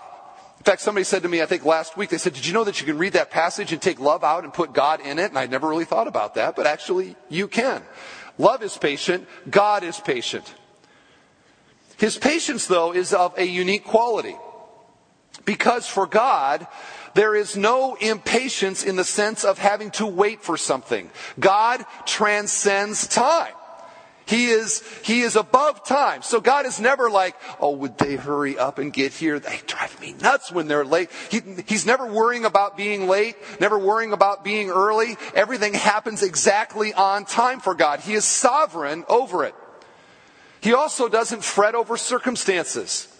In 0.58 0.64
fact, 0.64 0.80
somebody 0.80 1.04
said 1.04 1.22
to 1.22 1.28
me, 1.28 1.42
I 1.42 1.46
think 1.46 1.64
last 1.64 1.96
week, 1.96 2.10
they 2.10 2.18
said, 2.18 2.32
Did 2.32 2.46
you 2.46 2.52
know 2.52 2.64
that 2.64 2.80
you 2.80 2.86
can 2.86 2.98
read 2.98 3.12
that 3.12 3.30
passage 3.30 3.72
and 3.72 3.82
take 3.82 4.00
love 4.00 4.24
out 4.24 4.44
and 4.44 4.52
put 4.52 4.72
God 4.72 5.00
in 5.00 5.18
it? 5.18 5.28
And 5.28 5.38
I 5.38 5.46
never 5.46 5.68
really 5.68 5.84
thought 5.84 6.08
about 6.08 6.34
that, 6.34 6.56
but 6.56 6.66
actually, 6.66 7.16
you 7.28 7.46
can. 7.48 7.82
Love 8.38 8.62
is 8.62 8.76
patient, 8.76 9.26
God 9.50 9.84
is 9.84 10.00
patient. 10.00 10.54
His 11.98 12.18
patience, 12.18 12.66
though, 12.66 12.92
is 12.92 13.12
of 13.12 13.36
a 13.38 13.44
unique 13.44 13.84
quality. 13.84 14.36
Because 15.44 15.86
for 15.86 16.06
God, 16.06 16.66
there 17.16 17.34
is 17.34 17.56
no 17.56 17.94
impatience 17.94 18.84
in 18.84 18.96
the 18.96 19.04
sense 19.04 19.44
of 19.44 19.58
having 19.58 19.90
to 19.92 20.06
wait 20.06 20.42
for 20.42 20.56
something. 20.56 21.10
God 21.40 21.84
transcends 22.04 23.06
time. 23.06 23.52
He 24.26 24.46
is, 24.46 24.82
he 25.04 25.20
is 25.20 25.36
above 25.36 25.84
time. 25.84 26.22
So 26.22 26.40
God 26.40 26.66
is 26.66 26.80
never 26.80 27.08
like, 27.08 27.36
oh, 27.60 27.70
would 27.76 27.96
they 27.96 28.16
hurry 28.16 28.58
up 28.58 28.78
and 28.78 28.92
get 28.92 29.12
here? 29.12 29.38
They 29.38 29.60
drive 29.66 30.00
me 30.00 30.14
nuts 30.20 30.50
when 30.50 30.66
they're 30.66 30.84
late. 30.84 31.10
He, 31.30 31.40
he's 31.66 31.86
never 31.86 32.06
worrying 32.06 32.44
about 32.44 32.76
being 32.76 33.06
late, 33.08 33.36
never 33.60 33.78
worrying 33.78 34.12
about 34.12 34.42
being 34.42 34.68
early. 34.68 35.16
Everything 35.34 35.74
happens 35.74 36.24
exactly 36.24 36.92
on 36.92 37.24
time 37.24 37.60
for 37.60 37.74
God. 37.74 38.00
He 38.00 38.14
is 38.14 38.24
sovereign 38.24 39.04
over 39.08 39.44
it. 39.44 39.54
He 40.60 40.74
also 40.74 41.08
doesn't 41.08 41.44
fret 41.44 41.76
over 41.76 41.96
circumstances. 41.96 43.15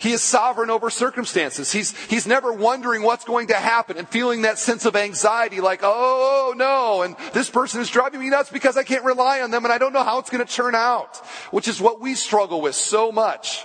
He 0.00 0.12
is 0.12 0.22
sovereign 0.22 0.70
over 0.70 0.90
circumstances. 0.90 1.72
He's, 1.72 1.96
he's 2.06 2.24
never 2.24 2.52
wondering 2.52 3.02
what's 3.02 3.24
going 3.24 3.48
to 3.48 3.56
happen 3.56 3.98
and 3.98 4.08
feeling 4.08 4.42
that 4.42 4.56
sense 4.56 4.84
of 4.84 4.94
anxiety 4.94 5.60
like, 5.60 5.80
oh 5.82 6.54
no, 6.56 7.02
and 7.02 7.16
this 7.32 7.50
person 7.50 7.80
is 7.80 7.90
driving 7.90 8.20
me 8.20 8.30
nuts 8.30 8.48
because 8.48 8.76
I 8.76 8.84
can't 8.84 9.04
rely 9.04 9.40
on 9.40 9.50
them 9.50 9.64
and 9.64 9.72
I 9.72 9.78
don't 9.78 9.92
know 9.92 10.04
how 10.04 10.20
it's 10.20 10.30
going 10.30 10.46
to 10.46 10.52
turn 10.52 10.76
out, 10.76 11.16
which 11.50 11.66
is 11.66 11.80
what 11.80 12.00
we 12.00 12.14
struggle 12.14 12.60
with 12.60 12.76
so 12.76 13.10
much. 13.10 13.64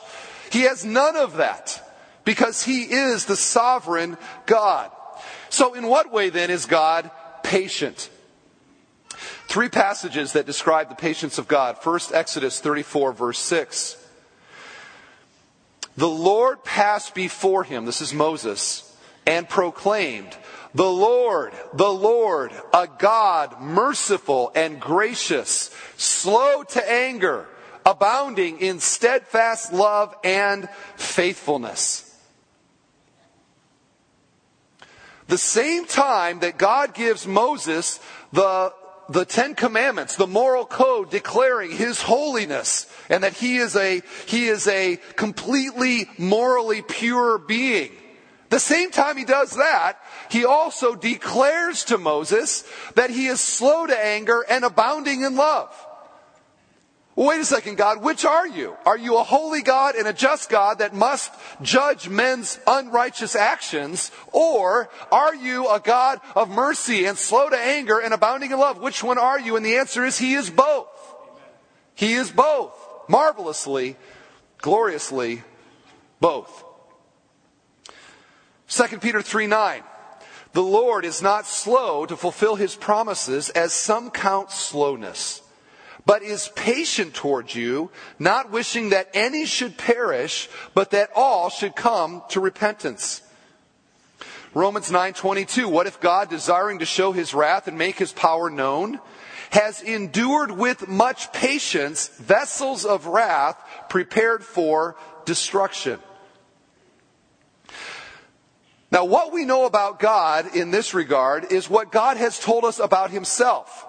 He 0.52 0.62
has 0.62 0.84
none 0.84 1.16
of 1.16 1.38
that 1.38 1.80
because 2.26 2.64
he 2.64 2.82
is 2.82 3.26
the 3.26 3.36
sovereign 3.36 4.18
God. 4.48 4.90
So 5.50 5.76
in 5.76 5.86
what 5.86 6.12
way 6.12 6.32
then 6.32 6.50
is 6.50 6.66
God 6.66 7.12
patient? 7.44 8.10
Three 9.48 9.70
passages 9.70 10.34
that 10.34 10.48
describe 10.48 10.90
the 10.90 10.96
patience 10.96 11.38
of 11.38 11.48
God. 11.48 11.78
First, 11.78 12.12
Exodus 12.12 12.60
34 12.60 13.14
verse 13.14 13.38
6. 13.38 14.03
The 15.96 16.10
Lord 16.10 16.64
passed 16.64 17.14
before 17.14 17.64
him, 17.64 17.86
this 17.86 18.02
is 18.02 18.14
Moses, 18.14 18.96
and 19.28 19.48
proclaimed, 19.48 20.36
The 20.74 20.90
Lord, 20.90 21.54
the 21.74 21.94
Lord, 21.94 22.52
a 22.74 22.88
God 22.88 23.62
merciful 23.62 24.52
and 24.56 24.80
gracious, 24.80 25.76
slow 25.98 26.64
to 26.64 26.92
anger, 26.92 27.48
abounding 27.86 28.60
in 28.60 28.80
steadfast 28.80 29.72
love 29.72 30.16
and 30.24 30.68
faithfulness. 30.96 32.10
The 35.28 35.38
same 35.38 35.86
time 35.86 36.40
that 36.40 36.58
God 36.58 36.94
gives 36.94 37.28
Moses 37.28 38.00
the 38.32 38.74
the 39.14 39.26
Ten 39.26 39.54
Commandments, 39.54 40.16
the 40.16 40.28
moral 40.28 40.66
code 40.66 41.12
declaring 41.12 41.72
His 41.72 42.02
holiness 42.02 42.88
and 43.10 43.24
that 43.24 43.34
He 43.34 43.58
is 43.58 43.76
a, 43.76 44.02
He 44.26 44.48
is 44.48 44.68
a 44.68 44.98
completely 45.16 46.10
morally 46.18 46.82
pure 46.82 47.38
being. 47.38 47.92
The 48.50 48.60
same 48.60 48.92
time 48.92 49.18
He 49.18 49.26
does 49.26 49.56
that, 49.56 50.00
He 50.30 50.46
also 50.46 50.96
declares 50.96 51.86
to 51.86 51.98
Moses 51.98 52.64
that 52.96 53.12
He 53.12 53.28
is 53.28 53.40
slow 53.40 53.86
to 53.86 53.98
anger 53.98 54.44
and 54.50 54.66
abounding 54.66 55.22
in 55.22 55.36
love. 55.36 55.74
Wait 57.16 57.40
a 57.40 57.46
second, 57.46 57.78
God, 57.78 58.02
which 58.02 58.26
are 58.26 58.48
you? 58.48 58.76
Are 58.88 58.98
you 58.98 59.18
a 59.18 59.24
holy 59.24 59.62
God 59.62 59.94
and 59.94 60.08
a 60.08 60.14
just 60.14 60.50
God 60.50 60.80
that 60.80 60.96
must 60.96 61.32
judge 61.62 62.10
men's 62.10 62.60
unrighteous 62.66 63.36
actions? 63.36 64.12
Or 64.32 64.90
are 65.12 65.36
you 65.36 65.70
a 65.70 65.80
God 65.80 66.22
of 66.36 66.50
mercy 66.50 67.06
and 67.06 67.16
slow 67.16 67.50
to 67.50 67.58
anger 67.58 68.00
and 68.00 68.16
abounding 68.16 68.52
in 68.52 68.58
love? 68.58 68.82
Which 68.82 69.04
one 69.04 69.20
are 69.20 69.40
you? 69.40 69.56
And 69.56 69.64
the 69.64 69.78
answer 69.78 70.04
is 70.04 70.18
He 70.18 70.34
is 70.34 70.50
both. 70.50 70.88
He 71.94 72.14
is 72.14 72.32
both. 72.32 72.74
Marvelously, 73.08 73.96
gloriously, 74.58 75.44
both. 76.20 76.64
2 78.70 78.98
Peter 79.00 79.22
3 79.22 79.46
9. 79.46 79.84
The 80.54 80.64
Lord 80.64 81.06
is 81.06 81.22
not 81.22 81.46
slow 81.46 82.08
to 82.08 82.18
fulfill 82.18 82.56
His 82.56 82.76
promises 82.76 83.52
as 83.52 83.72
some 83.72 84.10
count 84.10 84.50
slowness 84.50 85.44
but 86.06 86.22
is 86.24 86.50
patient 86.56 87.14
towards 87.14 87.56
you, 87.56 87.90
not 88.20 88.52
wishing 88.52 88.90
that 88.90 89.10
any 89.14 89.46
should 89.46 89.78
perish, 89.78 90.50
but 90.74 90.92
that 90.92 91.10
all 91.16 91.50
should 91.50 91.76
come 91.76 92.24
to 92.30 92.40
repentance. 92.40 93.22
Romans 94.54 94.92
9:22 94.92 95.68
What 95.68 95.88
if 95.88 96.00
God 96.00 96.30
desiring 96.30 96.80
to 96.80 96.86
show 96.86 97.12
his 97.12 97.34
wrath 97.34 97.68
and 97.68 97.78
make 97.78 97.98
his 97.98 98.12
power 98.12 98.50
known 98.50 99.00
has 99.54 99.84
endured 99.84 100.50
with 100.50 100.88
much 100.88 101.32
patience 101.32 102.08
vessels 102.08 102.86
of 102.86 103.06
wrath 103.06 103.56
prepared 103.88 104.44
for 104.44 104.96
destruction. 105.26 106.00
Now 108.92 109.06
what 109.06 109.32
we 109.32 109.46
know 109.46 109.66
about 109.66 110.00
God 110.00 110.56
in 110.56 110.72
this 110.72 110.96
regard 110.96 111.52
is 111.52 111.70
what 111.70 111.92
God 111.92 112.18
has 112.18 112.40
told 112.40 112.66
us 112.66 112.80
about 112.80 113.12
himself. 113.12 113.86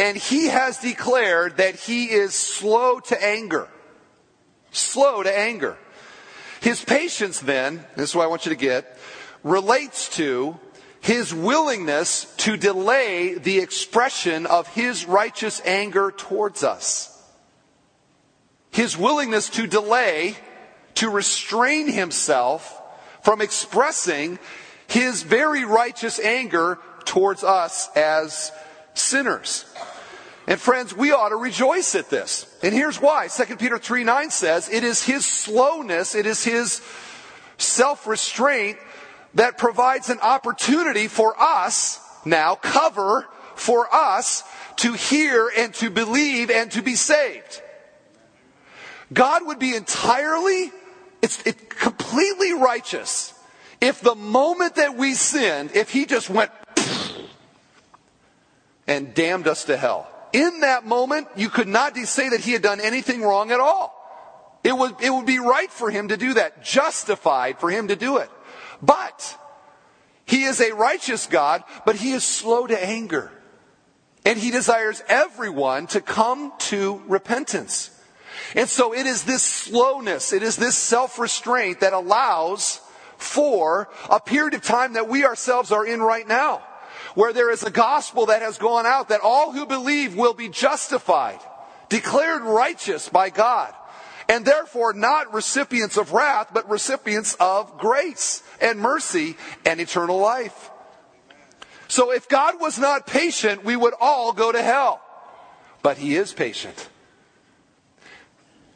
And 0.00 0.16
he 0.16 0.46
has 0.46 0.78
declared 0.78 1.58
that 1.58 1.76
he 1.76 2.06
is 2.06 2.32
slow 2.32 3.00
to 3.00 3.22
anger. 3.22 3.68
Slow 4.70 5.22
to 5.22 5.38
anger. 5.38 5.76
His 6.62 6.82
patience 6.82 7.38
then, 7.38 7.84
this 7.96 8.08
is 8.10 8.16
what 8.16 8.24
I 8.24 8.28
want 8.28 8.46
you 8.46 8.50
to 8.50 8.56
get, 8.56 8.96
relates 9.42 10.08
to 10.16 10.58
his 11.00 11.34
willingness 11.34 12.34
to 12.38 12.56
delay 12.56 13.34
the 13.34 13.58
expression 13.58 14.46
of 14.46 14.66
his 14.68 15.04
righteous 15.04 15.60
anger 15.66 16.10
towards 16.10 16.64
us. 16.64 17.22
His 18.70 18.96
willingness 18.96 19.50
to 19.50 19.66
delay, 19.66 20.34
to 20.94 21.10
restrain 21.10 21.88
himself 21.88 22.80
from 23.22 23.42
expressing 23.42 24.38
his 24.86 25.24
very 25.24 25.66
righteous 25.66 26.18
anger 26.18 26.78
towards 27.04 27.44
us 27.44 27.94
as 27.94 28.50
sinners. 28.94 29.64
And 30.46 30.60
friends, 30.60 30.94
we 30.94 31.12
ought 31.12 31.28
to 31.28 31.36
rejoice 31.36 31.94
at 31.94 32.10
this. 32.10 32.46
And 32.62 32.74
here's 32.74 33.00
why. 33.00 33.28
2 33.28 33.56
Peter 33.56 33.78
3 33.78 34.04
9 34.04 34.30
says, 34.30 34.68
it 34.68 34.84
is 34.84 35.04
his 35.04 35.24
slowness, 35.24 36.14
it 36.14 36.26
is 36.26 36.44
his 36.44 36.82
self 37.58 38.06
restraint 38.06 38.78
that 39.34 39.58
provides 39.58 40.10
an 40.10 40.18
opportunity 40.20 41.06
for 41.06 41.40
us 41.40 42.00
now, 42.24 42.54
cover 42.54 43.26
for 43.54 43.94
us 43.94 44.42
to 44.76 44.92
hear 44.94 45.50
and 45.56 45.72
to 45.74 45.90
believe 45.90 46.50
and 46.50 46.70
to 46.72 46.82
be 46.82 46.94
saved. 46.94 47.62
God 49.12 49.46
would 49.46 49.58
be 49.58 49.74
entirely, 49.74 50.72
it's, 51.22 51.44
it's 51.46 51.62
completely 51.74 52.54
righteous 52.54 53.34
if 53.80 54.00
the 54.00 54.14
moment 54.14 54.76
that 54.76 54.96
we 54.96 55.14
sinned, 55.14 55.70
if 55.74 55.90
he 55.90 56.06
just 56.06 56.30
went 56.30 56.50
and 58.90 59.14
damned 59.14 59.46
us 59.46 59.64
to 59.66 59.76
hell. 59.76 60.08
In 60.32 60.60
that 60.60 60.84
moment, 60.84 61.28
you 61.36 61.48
could 61.48 61.68
not 61.68 61.96
say 61.96 62.28
that 62.30 62.40
he 62.40 62.52
had 62.52 62.60
done 62.60 62.80
anything 62.80 63.22
wrong 63.22 63.52
at 63.52 63.60
all. 63.60 63.96
It 64.64 64.76
would, 64.76 65.00
it 65.00 65.10
would 65.10 65.26
be 65.26 65.38
right 65.38 65.70
for 65.70 65.90
him 65.90 66.08
to 66.08 66.16
do 66.16 66.34
that, 66.34 66.64
justified 66.64 67.60
for 67.60 67.70
him 67.70 67.88
to 67.88 67.96
do 67.96 68.18
it. 68.18 68.28
But, 68.82 69.38
he 70.26 70.42
is 70.42 70.60
a 70.60 70.74
righteous 70.74 71.26
God, 71.26 71.62
but 71.86 71.96
he 71.96 72.10
is 72.10 72.24
slow 72.24 72.66
to 72.66 72.84
anger. 72.84 73.30
And 74.24 74.38
he 74.38 74.50
desires 74.50 75.02
everyone 75.08 75.86
to 75.88 76.00
come 76.00 76.52
to 76.70 77.00
repentance. 77.06 77.90
And 78.56 78.68
so 78.68 78.92
it 78.92 79.06
is 79.06 79.22
this 79.22 79.44
slowness, 79.44 80.32
it 80.32 80.42
is 80.42 80.56
this 80.56 80.76
self-restraint 80.76 81.80
that 81.80 81.92
allows 81.92 82.80
for 83.18 83.88
a 84.10 84.18
period 84.18 84.54
of 84.54 84.62
time 84.62 84.94
that 84.94 85.08
we 85.08 85.24
ourselves 85.24 85.70
are 85.70 85.86
in 85.86 86.00
right 86.00 86.26
now, 86.26 86.62
where 87.14 87.32
there 87.32 87.50
is 87.50 87.62
a 87.62 87.70
gospel 87.70 88.26
that 88.26 88.42
has 88.42 88.58
gone 88.58 88.86
out 88.86 89.08
that 89.08 89.20
all 89.22 89.52
who 89.52 89.66
believe 89.66 90.16
will 90.16 90.34
be 90.34 90.48
justified, 90.48 91.40
declared 91.88 92.42
righteous 92.42 93.08
by 93.08 93.30
God, 93.30 93.74
and 94.28 94.44
therefore 94.44 94.92
not 94.92 95.34
recipients 95.34 95.96
of 95.96 96.12
wrath, 96.12 96.50
but 96.52 96.68
recipients 96.68 97.34
of 97.40 97.78
grace 97.78 98.42
and 98.60 98.78
mercy 98.78 99.36
and 99.64 99.80
eternal 99.80 100.18
life. 100.18 100.70
So 101.88 102.12
if 102.12 102.28
God 102.28 102.60
was 102.60 102.78
not 102.78 103.06
patient, 103.06 103.64
we 103.64 103.74
would 103.74 103.94
all 104.00 104.32
go 104.32 104.52
to 104.52 104.62
hell. 104.62 105.02
But 105.82 105.98
he 105.98 106.14
is 106.14 106.32
patient. 106.32 106.88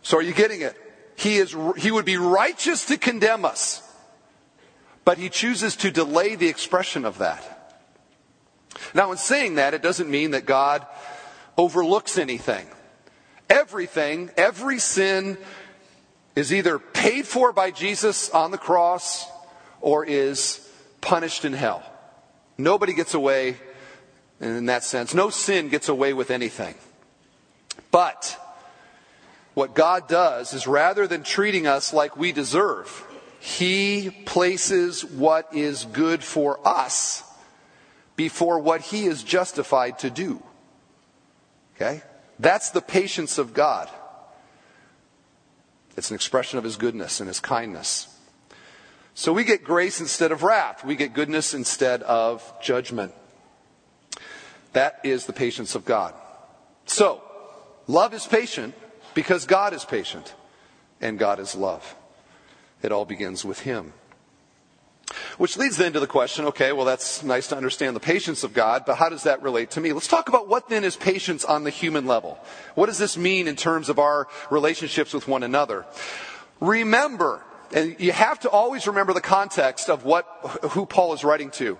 So 0.03 0.18
are 0.18 0.23
you 0.23 0.35
getting 0.35 0.62
it? 0.62 0.77
He 1.16 1.37
is, 1.37 1.55
he 1.77 1.92
would 1.92 2.05
be 2.05 2.16
righteous 2.16 2.87
to 2.87 2.97
condemn 2.99 3.44
us, 3.44 3.83
but 5.05 5.18
he 5.18 5.29
chooses 5.29 5.77
to 5.77 5.92
delay 5.92 6.35
the 6.35 6.49
expression 6.49 7.05
of 7.05 7.18
that. 7.18 7.53
Now, 8.94 9.12
in 9.12 9.18
saying 9.18 9.56
that, 9.56 9.74
it 9.74 9.82
doesn't 9.82 10.10
mean 10.10 10.32
that 10.32 10.46
God 10.46 10.87
overlooks 11.56 12.18
anything. 12.18 12.66
Everything, 13.48 14.30
every 14.37 14.78
sin 14.78 15.38
is 16.34 16.52
either 16.52 16.78
paid 16.78 17.26
for 17.26 17.52
by 17.52 17.70
Jesus 17.70 18.30
on 18.30 18.50
the 18.50 18.58
cross 18.58 19.26
or 19.80 20.04
is 20.04 20.68
punished 21.00 21.44
in 21.44 21.52
hell. 21.52 21.82
Nobody 22.56 22.94
gets 22.94 23.14
away 23.14 23.56
in 24.40 24.66
that 24.66 24.84
sense. 24.84 25.14
No 25.14 25.30
sin 25.30 25.68
gets 25.68 25.88
away 25.88 26.12
with 26.12 26.30
anything. 26.30 26.74
But 27.90 28.38
what 29.54 29.74
God 29.74 30.08
does 30.08 30.52
is 30.52 30.66
rather 30.66 31.06
than 31.06 31.22
treating 31.22 31.66
us 31.66 31.92
like 31.92 32.16
we 32.16 32.32
deserve, 32.32 33.06
He 33.40 34.10
places 34.24 35.04
what 35.04 35.54
is 35.54 35.84
good 35.84 36.24
for 36.24 36.66
us 36.66 37.22
before 38.16 38.59
what 38.59 38.81
He 38.81 39.07
is 39.07 39.22
justified 39.22 39.98
to 40.00 40.11
do. 40.11 40.42
Okay? 41.77 42.03
That's 42.38 42.70
the 42.70 42.81
patience 42.81 43.38
of 43.38 43.55
God. 43.55 43.88
It's 45.96 46.11
an 46.11 46.14
expression 46.14 46.59
of 46.59 46.64
His 46.64 46.77
goodness 46.77 47.20
and 47.20 47.29
His 47.29 47.40
kindness. 47.40 48.09
So 49.14 49.33
we 49.33 49.44
get 49.44 49.62
grace 49.62 50.00
instead 50.00 50.33
of 50.33 50.42
wrath. 50.42 50.85
We 50.85 50.96
get 50.96 51.14
goodness 51.14 51.55
instead 51.55 52.03
of 52.03 52.42
judgment. 52.61 53.12
That 54.72 55.00
is 55.05 55.27
the 55.27 55.33
patience 55.33 55.77
of 55.77 55.85
God. 55.85 56.14
So, 56.87 57.22
love 57.87 58.12
is 58.12 58.27
patient 58.27 58.74
because 59.14 59.46
God 59.46 59.72
is 59.72 59.85
patient 59.85 60.35
and 61.00 61.18
God 61.18 61.38
is 61.38 61.55
love. 61.55 61.94
It 62.83 62.90
all 62.90 63.05
begins 63.05 63.44
with 63.44 63.61
Him. 63.61 63.92
Which 65.38 65.56
leads 65.56 65.76
then 65.76 65.92
to 65.92 66.00
the 66.00 66.06
question 66.06 66.46
okay, 66.46 66.72
well, 66.72 66.84
that's 66.84 67.22
nice 67.22 67.48
to 67.48 67.56
understand 67.56 67.94
the 67.94 68.00
patience 68.00 68.44
of 68.44 68.54
God, 68.54 68.84
but 68.86 68.96
how 68.96 69.08
does 69.08 69.24
that 69.24 69.42
relate 69.42 69.70
to 69.72 69.80
me? 69.80 69.92
Let's 69.92 70.08
talk 70.08 70.28
about 70.28 70.48
what 70.48 70.68
then 70.68 70.84
is 70.84 70.96
patience 70.96 71.44
on 71.44 71.64
the 71.64 71.70
human 71.70 72.06
level. 72.06 72.38
What 72.74 72.86
does 72.86 72.98
this 72.98 73.16
mean 73.16 73.46
in 73.48 73.56
terms 73.56 73.88
of 73.88 73.98
our 73.98 74.28
relationships 74.50 75.12
with 75.12 75.28
one 75.28 75.42
another? 75.42 75.84
Remember, 76.60 77.42
and 77.72 77.96
you 77.98 78.12
have 78.12 78.40
to 78.40 78.50
always 78.50 78.86
remember 78.86 79.12
the 79.12 79.20
context 79.20 79.90
of 79.90 80.04
what, 80.04 80.24
who 80.70 80.86
Paul 80.86 81.12
is 81.12 81.24
writing 81.24 81.50
to. 81.52 81.78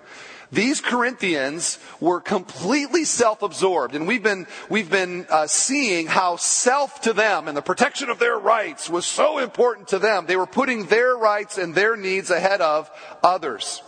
These 0.51 0.81
Corinthians 0.81 1.79
were 1.99 2.21
completely 2.21 3.05
self-absorbed, 3.05 3.95
and 3.95 4.07
we've 4.07 4.23
been 4.23 4.47
we've 4.69 4.89
been 4.89 5.25
uh, 5.29 5.47
seeing 5.47 6.07
how 6.07 6.35
self 6.35 7.01
to 7.01 7.13
them 7.13 7.47
and 7.47 7.57
the 7.57 7.61
protection 7.61 8.09
of 8.09 8.19
their 8.19 8.37
rights 8.37 8.89
was 8.89 9.05
so 9.05 9.39
important 9.39 9.89
to 9.89 9.99
them. 9.99 10.25
They 10.25 10.35
were 10.35 10.45
putting 10.45 10.85
their 10.85 11.15
rights 11.15 11.57
and 11.57 11.73
their 11.73 11.95
needs 11.95 12.29
ahead 12.29 12.61
of 12.61 12.89
others. 13.23 13.81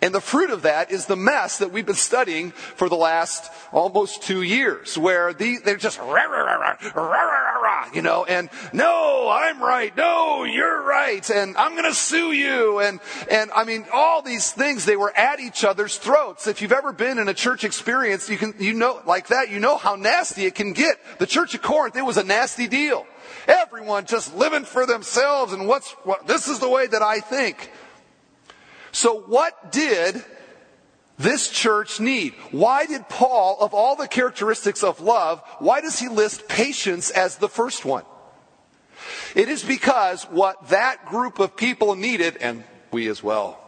And 0.00 0.14
the 0.14 0.20
fruit 0.20 0.50
of 0.50 0.62
that 0.62 0.90
is 0.90 1.06
the 1.06 1.16
mess 1.16 1.58
that 1.58 1.72
we've 1.72 1.86
been 1.86 1.94
studying 1.94 2.50
for 2.50 2.88
the 2.88 2.96
last 2.96 3.50
almost 3.72 4.22
two 4.22 4.42
years, 4.42 4.96
where 4.96 5.32
the, 5.32 5.58
they're 5.64 5.76
just 5.76 5.98
rah, 5.98 6.24
rah, 6.24 6.42
rah, 6.44 6.78
you 7.94 8.02
know, 8.02 8.24
and 8.24 8.50
no, 8.72 9.28
I'm 9.30 9.62
right, 9.62 9.96
no, 9.96 10.44
you're 10.44 10.82
right, 10.82 11.28
and 11.30 11.56
I'm 11.56 11.72
going 11.72 11.84
to 11.84 11.94
sue 11.94 12.32
you, 12.32 12.80
and 12.80 13.00
and 13.30 13.50
I 13.54 13.64
mean 13.64 13.86
all 13.92 14.22
these 14.22 14.52
things. 14.52 14.84
They 14.84 14.96
were 14.96 15.16
at 15.16 15.40
each 15.40 15.64
other's 15.64 15.96
throats. 15.96 16.46
If 16.46 16.62
you've 16.62 16.72
ever 16.72 16.92
been 16.92 17.18
in 17.18 17.28
a 17.28 17.34
church 17.34 17.64
experience, 17.64 18.28
you 18.28 18.36
can 18.36 18.54
you 18.58 18.74
know 18.74 19.00
like 19.06 19.28
that, 19.28 19.50
you 19.50 19.60
know 19.60 19.76
how 19.76 19.94
nasty 19.96 20.46
it 20.46 20.54
can 20.54 20.72
get. 20.72 20.96
The 21.18 21.26
Church 21.26 21.54
of 21.54 21.62
Corinth, 21.62 21.96
it 21.96 22.04
was 22.04 22.16
a 22.16 22.24
nasty 22.24 22.66
deal. 22.66 23.06
Everyone 23.46 24.06
just 24.06 24.34
living 24.34 24.64
for 24.64 24.86
themselves, 24.86 25.52
and 25.52 25.66
what's 25.66 25.90
what? 26.04 26.26
This 26.26 26.48
is 26.48 26.58
the 26.58 26.68
way 26.68 26.86
that 26.86 27.02
I 27.02 27.20
think. 27.20 27.70
So 28.92 29.20
what 29.20 29.72
did 29.72 30.24
this 31.18 31.50
church 31.50 32.00
need? 32.00 32.34
Why 32.52 32.86
did 32.86 33.08
Paul, 33.08 33.58
of 33.60 33.74
all 33.74 33.96
the 33.96 34.08
characteristics 34.08 34.82
of 34.82 35.00
love, 35.00 35.42
why 35.58 35.80
does 35.80 35.98
he 35.98 36.08
list 36.08 36.48
patience 36.48 37.10
as 37.10 37.36
the 37.36 37.48
first 37.48 37.84
one? 37.84 38.04
It 39.34 39.48
is 39.48 39.62
because 39.62 40.24
what 40.24 40.68
that 40.68 41.06
group 41.06 41.38
of 41.38 41.56
people 41.56 41.94
needed, 41.94 42.36
and 42.38 42.64
we 42.92 43.08
as 43.08 43.22
well, 43.22 43.58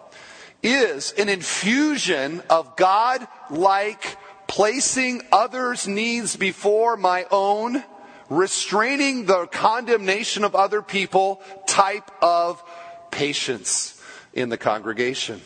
is 0.62 1.12
an 1.12 1.28
infusion 1.28 2.42
of 2.50 2.76
God 2.76 3.26
like 3.50 4.16
placing 4.46 5.22
others' 5.32 5.86
needs 5.86 6.36
before 6.36 6.96
my 6.96 7.26
own, 7.30 7.82
restraining 8.28 9.26
the 9.26 9.46
condemnation 9.46 10.44
of 10.44 10.54
other 10.54 10.82
people 10.82 11.42
type 11.66 12.10
of 12.22 12.62
patience 13.10 13.99
in 14.32 14.48
the 14.48 14.56
congregation. 14.56 15.40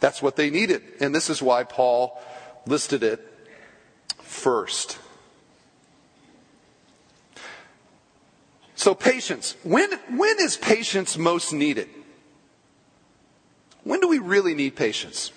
That's 0.00 0.22
what 0.22 0.36
they 0.36 0.50
needed. 0.50 0.82
And 1.00 1.14
this 1.14 1.30
is 1.30 1.42
why 1.42 1.64
Paul 1.64 2.20
listed 2.66 3.02
it 3.02 3.26
first. 4.22 4.98
So 8.74 8.94
patience. 8.94 9.56
When, 9.62 9.90
when 10.16 10.36
is 10.40 10.56
patience 10.56 11.18
most 11.18 11.52
needed? 11.52 11.88
When 13.84 14.00
do 14.00 14.08
we 14.08 14.18
really 14.18 14.54
need 14.54 14.76
patience? 14.76 15.32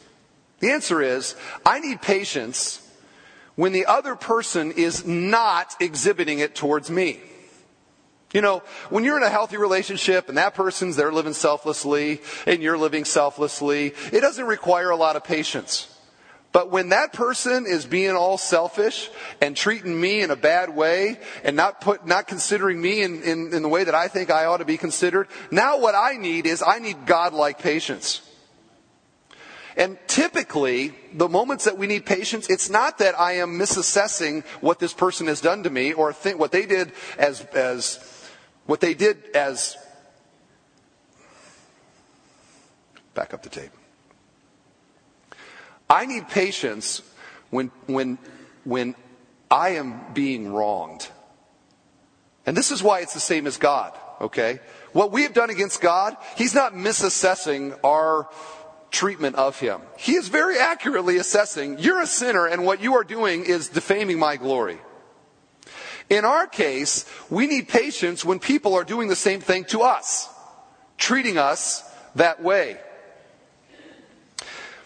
The 0.60 0.72
answer 0.72 1.02
is, 1.02 1.36
I 1.66 1.80
need 1.80 2.02
patience 2.02 2.80
when 3.56 3.74
the 3.74 3.86
other 3.86 4.16
person 4.16 4.72
is 4.72 5.06
not 5.06 5.76
exhibiting 5.80 6.40
it 6.40 6.56
towards 6.56 6.90
me. 6.90 7.20
You 8.34 8.42
know, 8.42 8.64
when 8.90 9.04
you're 9.04 9.18
in 9.18 9.24
a 9.24 9.30
healthy 9.30 9.58
relationship 9.58 10.28
and 10.28 10.38
that 10.40 10.56
person's 10.56 10.96
there 10.96 11.14
living 11.14 11.34
selflessly 11.34 12.20
and 12.48 12.64
you're 12.64 12.78
living 12.78 13.06
selflessly, 13.06 13.94
it 14.12 14.22
doesn't 14.22 14.46
require 14.46 14.90
a 14.90 14.96
lot 14.96 15.16
of 15.16 15.24
patience. 15.24 15.88
But 16.52 16.70
when 16.70 16.90
that 16.90 17.14
person 17.14 17.66
is 17.68 17.86
being 17.86 18.16
all 18.16 18.38
selfish 18.38 19.10
and 19.42 19.58
treating 19.58 20.00
me 20.00 20.22
in 20.22 20.30
a 20.30 20.36
bad 20.36 20.76
way 20.76 21.20
and 21.44 21.56
not 21.56 21.82
put, 21.82 22.06
not 22.06 22.28
considering 22.28 22.80
me 22.80 23.02
in, 23.02 23.24
in, 23.24 23.54
in 23.54 23.64
the 23.64 23.70
way 23.70 23.84
that 23.84 23.96
I 23.96 24.08
think 24.08 24.30
I 24.30 24.46
ought 24.46 24.58
to 24.58 24.66
be 24.66 24.78
considered, 24.78 25.28
now 25.50 25.80
what 25.80 25.96
I 25.96 26.18
need 26.18 26.46
is 26.46 26.64
I 26.66 26.80
need 26.80 27.08
God-like 27.08 27.60
patience. 27.60 28.22
And 29.76 29.98
typically, 30.06 30.94
the 31.14 31.28
moments 31.28 31.66
that 31.66 31.80
we 31.80 31.88
need 31.88 32.06
patience, 32.06 32.48
it's 32.48 32.70
not 32.70 33.00
that 33.00 33.20
I 33.20 33.34
am 33.38 33.58
misassessing 33.58 34.46
what 34.62 34.78
this 34.78 34.94
person 34.94 35.26
has 35.26 35.42
done 35.42 35.64
to 35.64 35.72
me 35.72 35.94
or 35.94 36.14
think 36.14 36.40
what 36.40 36.52
they 36.52 36.68
did 36.68 36.92
as, 37.18 37.42
as 37.56 37.98
what 38.66 38.82
they 38.82 38.94
did 38.94 39.24
as. 39.36 39.78
Back 43.14 43.34
up 43.34 43.44
the 43.44 43.50
tape. 43.50 43.72
I 45.90 46.06
need 46.06 46.28
patience 46.30 47.02
when, 47.52 47.68
when, 47.86 48.18
when 48.64 48.96
I 49.52 49.70
am 49.70 50.14
being 50.14 50.52
wronged. 50.52 51.08
And 52.46 52.58
this 52.58 52.72
is 52.72 52.82
why 52.82 53.02
it's 53.02 53.14
the 53.14 53.20
same 53.20 53.46
as 53.46 53.58
God, 53.58 53.98
okay? 54.20 54.60
What 54.92 55.12
we 55.12 55.24
have 55.24 55.34
done 55.34 55.50
against 55.50 55.80
God, 55.80 56.18
He's 56.36 56.56
not 56.56 56.74
misassessing 56.74 57.78
our 57.84 58.28
treatment 58.90 59.36
of 59.36 59.60
Him. 59.60 59.82
He 59.98 60.14
is 60.14 60.28
very 60.28 60.58
accurately 60.58 61.18
assessing, 61.18 61.80
you're 61.80 62.02
a 62.02 62.08
sinner 62.08 62.48
and 62.48 62.66
what 62.66 62.82
you 62.82 62.96
are 62.96 63.04
doing 63.04 63.46
is 63.46 63.70
defaming 63.70 64.20
my 64.20 64.38
glory. 64.38 64.80
In 66.14 66.26
our 66.26 66.46
case, 66.46 67.06
we 67.32 67.48
need 67.48 67.68
patience 67.68 68.24
when 68.24 68.38
people 68.38 68.76
are 68.76 68.84
doing 68.84 69.08
the 69.08 69.16
same 69.16 69.42
thing 69.42 69.66
to 69.66 69.82
us, 69.82 70.30
treating 70.96 71.40
us 71.40 71.82
that 72.14 72.40
way. 72.40 72.78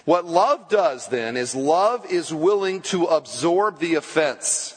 What 0.05 0.23
love 0.23 0.69
does 0.69 1.09
then 1.09 1.35
is 1.35 1.53
love 1.53 2.05
is 2.05 2.33
willing 2.33 2.79
to 2.93 3.07
absorb 3.07 3.79
the 3.79 3.95
offense 3.95 4.73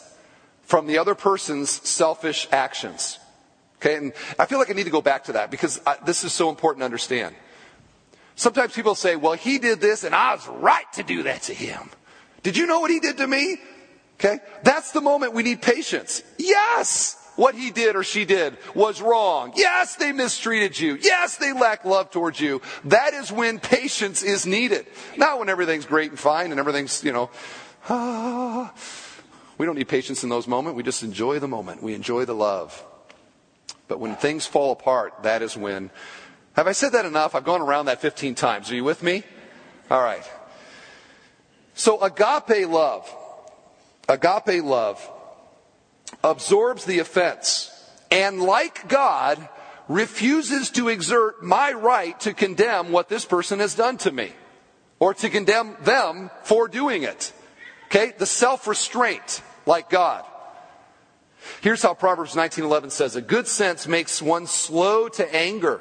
from 0.62 0.88
the 0.88 0.98
other 0.98 1.14
person's 1.14 1.70
selfish 1.88 2.48
actions. 2.50 3.20
Okay, 3.76 3.94
and 3.94 4.12
I 4.36 4.46
feel 4.46 4.58
like 4.58 4.70
I 4.70 4.72
need 4.72 4.84
to 4.84 4.90
go 4.90 5.00
back 5.00 5.26
to 5.26 5.34
that 5.34 5.52
because 5.52 5.80
I, 5.86 5.98
this 6.04 6.24
is 6.24 6.32
so 6.32 6.48
important 6.50 6.80
to 6.80 6.84
understand. 6.84 7.36
Sometimes 8.34 8.72
people 8.72 8.96
say, 8.96 9.14
well, 9.14 9.34
he 9.34 9.60
did 9.60 9.80
this 9.80 10.02
and 10.02 10.16
I 10.16 10.34
was 10.34 10.48
right 10.48 10.92
to 10.94 11.04
do 11.04 11.22
that 11.22 11.42
to 11.42 11.54
him. 11.54 11.90
Did 12.42 12.56
you 12.56 12.66
know 12.66 12.80
what 12.80 12.90
he 12.90 12.98
did 12.98 13.18
to 13.18 13.26
me? 13.28 13.58
Okay, 14.20 14.38
that's 14.62 14.92
the 14.92 15.00
moment 15.00 15.33
we 15.33 15.42
need 15.42 15.62
patience. 15.62 16.22
Yes! 16.38 17.16
what 17.40 17.54
he 17.54 17.70
did 17.70 17.96
or 17.96 18.04
she 18.04 18.26
did 18.26 18.59
was 18.74 19.00
wrong. 19.00 19.52
Yes, 19.56 19.96
they 19.96 20.12
mistreated 20.12 20.78
you. 20.78 20.98
Yes, 21.00 21.38
they 21.38 21.54
lack 21.54 21.87
love 21.87 22.11
towards 22.11 22.38
you. 22.38 22.61
That 22.85 23.14
is 23.14 23.33
when 23.33 23.59
patience 23.59 24.22
is 24.22 24.44
needed. 24.44 24.87
Not 25.16 25.38
when 25.38 25.48
everything's 25.48 25.87
great 25.87 26.11
and 26.11 26.18
fine 26.18 26.50
and 26.50 26.61
everything's, 26.61 27.02
you 27.02 27.12
know, 27.12 27.30
ah. 27.88 28.72
We 29.59 29.66
don't 29.66 29.76
need 29.76 29.88
patience 29.88 30.24
in 30.24 30.30
those 30.30 30.48
moments. 30.48 30.74
We 30.74 30.83
just 30.83 31.02
enjoy 31.02 31.38
the 31.38 31.48
moment. 31.48 31.83
We 31.83 31.92
enjoy 31.92 32.24
the 32.24 32.35
love. 32.35 32.83
But 33.88 34.00
when 34.00 34.16
things 34.16 34.46
fall 34.46 34.72
apart, 34.72 35.22
that 35.22 35.42
is 35.42 35.54
when. 35.54 35.90
Have 36.54 36.66
I 36.66 36.72
said 36.72 36.92
that 36.92 37.04
enough? 37.04 37.35
I've 37.35 37.44
gone 37.44 37.61
around 37.61 37.85
that 37.85 38.00
15 38.00 38.35
times. 38.35 38.70
Are 38.70 38.74
you 38.74 38.85
with 38.85 39.02
me? 39.02 39.22
All 39.90 40.02
right. 40.02 40.24
So 41.74 42.00
agape 42.00 42.66
love. 42.70 43.14
Agape 44.11 44.64
love 44.64 45.09
absorbs 46.25 46.85
the 46.85 46.99
offense 46.99 47.70
and 48.11 48.42
like 48.42 48.88
God 48.88 49.49
refuses 49.88 50.70
to 50.70 50.88
exert 50.88 51.44
my 51.44 51.70
right 51.70 52.18
to 52.20 52.35
condemn 52.35 52.90
what 52.90 53.09
this 53.09 53.25
person 53.25 53.61
has 53.61 53.77
done 53.77 53.99
to 53.99 54.11
me 54.11 54.33
or 54.99 55.14
to 55.14 55.31
condemn 55.31 55.77
them 55.83 56.29
for 56.42 56.66
doing 56.66 57.05
it. 57.05 57.33
Okay? 57.87 58.12
The 58.18 58.27
self-restraint 58.27 59.42
like 59.64 59.88
God. 59.88 60.25
Here's 61.61 61.83
how 61.83 61.94
Proverbs 61.94 62.35
19:11 62.35 62.90
says, 62.90 63.14
"A 63.14 63.23
good 63.23 63.46
sense 63.46 63.87
makes 63.87 64.20
one 64.20 64.49
slow 64.49 65.09
to 65.09 65.35
anger, 65.35 65.81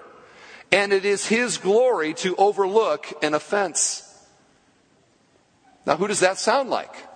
and 0.72 0.94
it 0.94 1.04
is 1.04 1.26
his 1.26 1.58
glory 1.58 2.13
to 2.15 2.36
overlook 2.36 3.12
an 3.24 3.34
offense." 3.34 4.04
Now, 5.86 5.98
who 5.98 6.08
does 6.08 6.20
that 6.20 6.38
sound 6.38 6.70
like? 6.70 7.09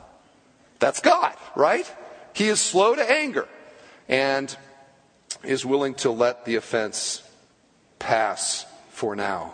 That's 0.80 1.00
God, 1.00 1.36
right? 1.56 1.90
He 2.34 2.48
is 2.48 2.60
slow 2.60 2.96
to 2.96 3.12
anger 3.12 3.48
and 4.08 4.56
is 5.44 5.66
willing 5.66 5.96
to 5.96 6.12
let 6.12 6.46
the 6.46 6.56
offense 6.56 7.22
pass 8.00 8.66
for 8.90 9.16
now. 9.16 9.54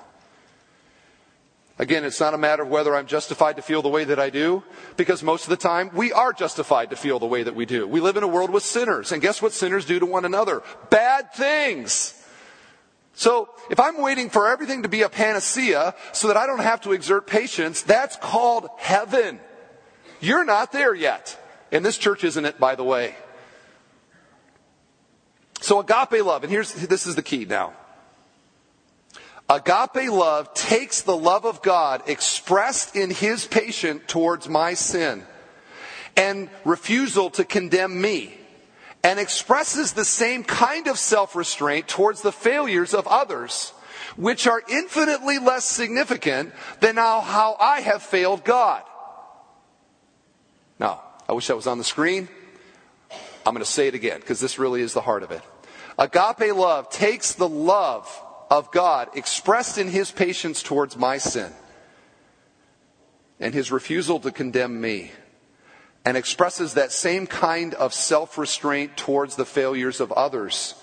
Again, 1.77 2.03
it's 2.03 2.19
not 2.19 2.33
a 2.33 2.37
matter 2.37 2.63
of 2.63 2.69
whether 2.69 2.93
I'm 2.93 3.07
justified 3.07 3.55
to 3.55 3.61
feel 3.61 3.81
the 3.81 3.89
way 3.89 4.03
that 4.03 4.19
I 4.19 4.29
do, 4.29 4.63
because 4.97 5.23
most 5.23 5.43
of 5.45 5.49
the 5.49 5.57
time 5.57 5.89
we 5.93 6.11
are 6.11 6.33
justified 6.33 6.89
to 6.89 6.97
feel 6.97 7.19
the 7.19 7.25
way 7.25 7.43
that 7.43 7.55
we 7.55 7.65
do. 7.65 7.87
We 7.87 8.01
live 8.01 8.17
in 8.17 8.23
a 8.23 8.27
world 8.27 8.49
with 8.49 8.63
sinners, 8.63 9.13
and 9.13 9.21
guess 9.21 9.41
what 9.41 9.53
sinners 9.53 9.85
do 9.85 9.97
to 9.97 10.05
one 10.05 10.25
another? 10.25 10.61
Bad 10.89 11.31
things. 11.33 12.15
So, 13.13 13.49
if 13.69 13.79
I'm 13.79 14.01
waiting 14.01 14.29
for 14.29 14.49
everything 14.49 14.83
to 14.83 14.89
be 14.89 15.03
a 15.03 15.09
panacea 15.09 15.95
so 16.11 16.27
that 16.27 16.37
I 16.37 16.47
don't 16.47 16.59
have 16.59 16.81
to 16.81 16.91
exert 16.91 17.27
patience, 17.27 17.81
that's 17.81 18.17
called 18.17 18.67
heaven. 18.77 19.39
You're 20.19 20.45
not 20.45 20.71
there 20.71 20.93
yet. 20.93 21.37
And 21.71 21.85
this 21.85 21.97
church 21.97 22.23
isn't 22.23 22.45
it, 22.45 22.59
by 22.59 22.75
the 22.75 22.83
way. 22.83 23.15
So 25.61 25.79
agape 25.79 26.23
love, 26.23 26.43
and 26.43 26.51
here's, 26.51 26.73
this 26.73 27.05
is 27.05 27.15
the 27.15 27.21
key 27.21 27.45
now. 27.45 27.73
Agape 29.49 30.09
love 30.09 30.53
takes 30.53 31.01
the 31.01 31.17
love 31.17 31.45
of 31.45 31.61
God 31.61 32.03
expressed 32.07 32.95
in 32.95 33.09
his 33.09 33.45
patient 33.45 34.07
towards 34.07 34.47
my 34.47 34.73
sin 34.73 35.23
and 36.15 36.49
refusal 36.65 37.29
to 37.31 37.43
condemn 37.43 37.99
me 37.99 38.35
and 39.03 39.19
expresses 39.19 39.93
the 39.93 40.05
same 40.05 40.43
kind 40.43 40.87
of 40.87 40.99
self-restraint 40.99 41.87
towards 41.87 42.21
the 42.21 42.31
failures 42.31 42.93
of 42.93 43.07
others, 43.07 43.71
which 44.17 44.45
are 44.45 44.61
infinitely 44.69 45.39
less 45.39 45.65
significant 45.65 46.53
than 46.79 46.97
how, 46.97 47.21
how 47.21 47.57
I 47.59 47.81
have 47.81 48.03
failed 48.03 48.43
God. 48.43 48.83
I 51.29 51.31
wish 51.33 51.45
that 51.45 51.55
was 51.55 51.67
on 51.67 51.77
the 51.77 51.83
screen. 51.83 52.27
I'm 53.45 53.53
going 53.53 53.63
to 53.63 53.71
say 53.71 53.87
it 53.87 53.93
again 53.93 54.19
because 54.19 54.39
this 54.39 54.57
really 54.57 54.81
is 54.81 54.93
the 54.93 55.01
heart 55.01 55.21
of 55.21 55.29
it. 55.29 55.43
Agape 55.99 56.55
love 56.55 56.89
takes 56.89 57.33
the 57.33 57.47
love 57.47 58.09
of 58.49 58.71
God 58.71 59.09
expressed 59.15 59.77
in 59.77 59.89
his 59.89 60.09
patience 60.09 60.63
towards 60.63 60.97
my 60.97 61.19
sin 61.19 61.51
and 63.39 63.53
his 63.53 63.71
refusal 63.71 64.19
to 64.21 64.31
condemn 64.31 64.81
me 64.81 65.11
and 66.03 66.17
expresses 66.17 66.73
that 66.73 66.91
same 66.91 67.27
kind 67.27 67.75
of 67.75 67.93
self 67.93 68.35
restraint 68.39 68.97
towards 68.97 69.35
the 69.35 69.45
failures 69.45 69.99
of 69.99 70.11
others, 70.13 70.73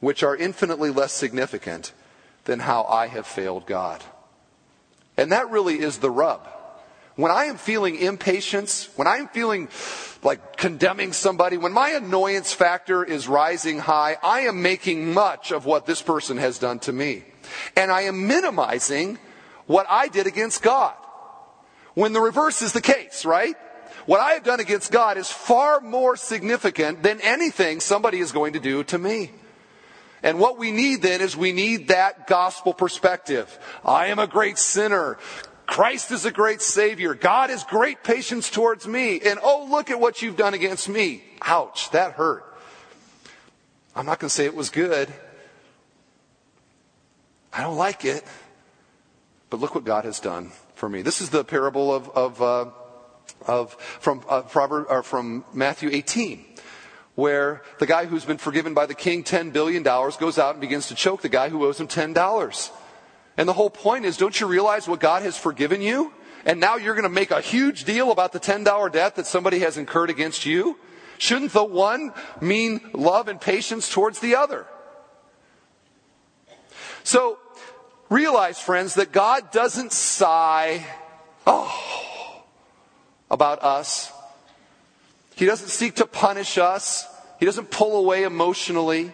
which 0.00 0.24
are 0.24 0.34
infinitely 0.34 0.90
less 0.90 1.12
significant 1.12 1.92
than 2.46 2.58
how 2.58 2.82
I 2.82 3.06
have 3.06 3.28
failed 3.28 3.64
God. 3.64 4.02
And 5.16 5.30
that 5.30 5.50
really 5.50 5.78
is 5.78 5.98
the 5.98 6.10
rub. 6.10 6.48
When 7.18 7.32
I 7.32 7.46
am 7.46 7.56
feeling 7.56 7.96
impatience, 7.96 8.90
when 8.94 9.08
I'm 9.08 9.26
feeling 9.26 9.70
like 10.22 10.56
condemning 10.56 11.12
somebody, 11.12 11.56
when 11.56 11.72
my 11.72 11.88
annoyance 11.88 12.52
factor 12.52 13.02
is 13.02 13.26
rising 13.26 13.80
high, 13.80 14.18
I 14.22 14.42
am 14.42 14.62
making 14.62 15.12
much 15.12 15.50
of 15.50 15.66
what 15.66 15.84
this 15.84 16.00
person 16.00 16.36
has 16.36 16.60
done 16.60 16.78
to 16.78 16.92
me. 16.92 17.24
And 17.74 17.90
I 17.90 18.02
am 18.02 18.28
minimizing 18.28 19.18
what 19.66 19.84
I 19.90 20.06
did 20.06 20.28
against 20.28 20.62
God. 20.62 20.94
When 21.94 22.12
the 22.12 22.20
reverse 22.20 22.62
is 22.62 22.72
the 22.72 22.80
case, 22.80 23.24
right? 23.24 23.56
What 24.06 24.20
I 24.20 24.34
have 24.34 24.44
done 24.44 24.60
against 24.60 24.92
God 24.92 25.18
is 25.18 25.28
far 25.28 25.80
more 25.80 26.16
significant 26.16 27.02
than 27.02 27.20
anything 27.20 27.80
somebody 27.80 28.20
is 28.20 28.30
going 28.30 28.52
to 28.52 28.60
do 28.60 28.84
to 28.84 28.96
me. 28.96 29.32
And 30.22 30.38
what 30.38 30.56
we 30.56 30.70
need 30.70 31.02
then 31.02 31.20
is 31.20 31.36
we 31.36 31.50
need 31.50 31.88
that 31.88 32.28
gospel 32.28 32.72
perspective. 32.72 33.58
I 33.84 34.06
am 34.06 34.20
a 34.20 34.28
great 34.28 34.56
sinner. 34.56 35.18
Christ 35.68 36.12
is 36.12 36.24
a 36.24 36.32
great 36.32 36.62
Savior. 36.62 37.14
God 37.14 37.50
has 37.50 37.62
great 37.62 38.02
patience 38.02 38.50
towards 38.50 38.88
me. 38.88 39.20
And 39.20 39.38
oh, 39.42 39.68
look 39.70 39.90
at 39.90 40.00
what 40.00 40.22
you've 40.22 40.36
done 40.36 40.54
against 40.54 40.88
me. 40.88 41.22
Ouch, 41.42 41.90
that 41.90 42.12
hurt. 42.12 42.42
I'm 43.94 44.06
not 44.06 44.18
going 44.18 44.30
to 44.30 44.34
say 44.34 44.46
it 44.46 44.54
was 44.54 44.70
good. 44.70 45.12
I 47.52 47.60
don't 47.60 47.76
like 47.76 48.06
it. 48.06 48.24
But 49.50 49.60
look 49.60 49.74
what 49.74 49.84
God 49.84 50.06
has 50.06 50.20
done 50.20 50.52
for 50.74 50.88
me. 50.88 51.02
This 51.02 51.20
is 51.20 51.28
the 51.28 51.44
parable 51.44 51.94
of, 51.94 52.08
of, 52.08 52.42
uh, 52.42 52.70
of 53.46 53.74
from, 53.74 54.24
uh, 54.26 55.02
from 55.02 55.44
Matthew 55.52 55.90
18 55.92 56.46
where 57.14 57.62
the 57.78 57.86
guy 57.86 58.06
who's 58.06 58.24
been 58.24 58.38
forgiven 58.38 58.72
by 58.72 58.86
the 58.86 58.94
king 58.94 59.22
$10 59.22 59.52
billion 59.52 59.82
goes 59.82 60.38
out 60.38 60.54
and 60.54 60.60
begins 60.60 60.86
to 60.86 60.94
choke 60.94 61.20
the 61.20 61.28
guy 61.28 61.48
who 61.50 61.66
owes 61.66 61.78
him 61.80 61.88
$10. 61.88 62.70
And 63.38 63.48
the 63.48 63.52
whole 63.52 63.70
point 63.70 64.04
is, 64.04 64.16
don't 64.16 64.38
you 64.38 64.48
realize 64.48 64.88
what 64.88 64.98
God 64.98 65.22
has 65.22 65.38
forgiven 65.38 65.80
you? 65.80 66.12
And 66.44 66.58
now 66.58 66.76
you're 66.76 66.94
going 66.94 67.04
to 67.04 67.08
make 67.08 67.30
a 67.30 67.40
huge 67.40 67.84
deal 67.84 68.10
about 68.10 68.32
the 68.32 68.40
$10 68.40 68.92
debt 68.92 69.14
that 69.14 69.28
somebody 69.28 69.60
has 69.60 69.78
incurred 69.78 70.10
against 70.10 70.44
you? 70.44 70.76
Shouldn't 71.18 71.52
the 71.52 71.64
one 71.64 72.12
mean 72.40 72.80
love 72.92 73.28
and 73.28 73.40
patience 73.40 73.90
towards 73.90 74.18
the 74.18 74.34
other? 74.34 74.66
So, 77.04 77.38
realize, 78.10 78.58
friends, 78.58 78.94
that 78.96 79.12
God 79.12 79.52
doesn't 79.52 79.92
sigh, 79.92 80.84
oh, 81.46 82.42
about 83.30 83.62
us. 83.62 84.12
He 85.36 85.46
doesn't 85.46 85.68
seek 85.68 85.96
to 85.96 86.06
punish 86.06 86.58
us. 86.58 87.06
He 87.38 87.46
doesn't 87.46 87.70
pull 87.70 87.98
away 87.98 88.24
emotionally. 88.24 89.12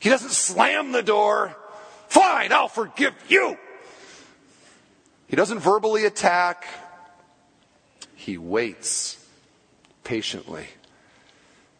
He 0.00 0.08
doesn't 0.08 0.32
slam 0.32 0.90
the 0.90 1.02
door 1.02 1.56
Fine, 2.08 2.52
I'll 2.52 2.68
forgive 2.68 3.14
you. 3.28 3.56
He 5.28 5.36
doesn't 5.36 5.58
verbally 5.58 6.04
attack. 6.04 6.66
He 8.14 8.38
waits 8.38 9.24
patiently 10.04 10.68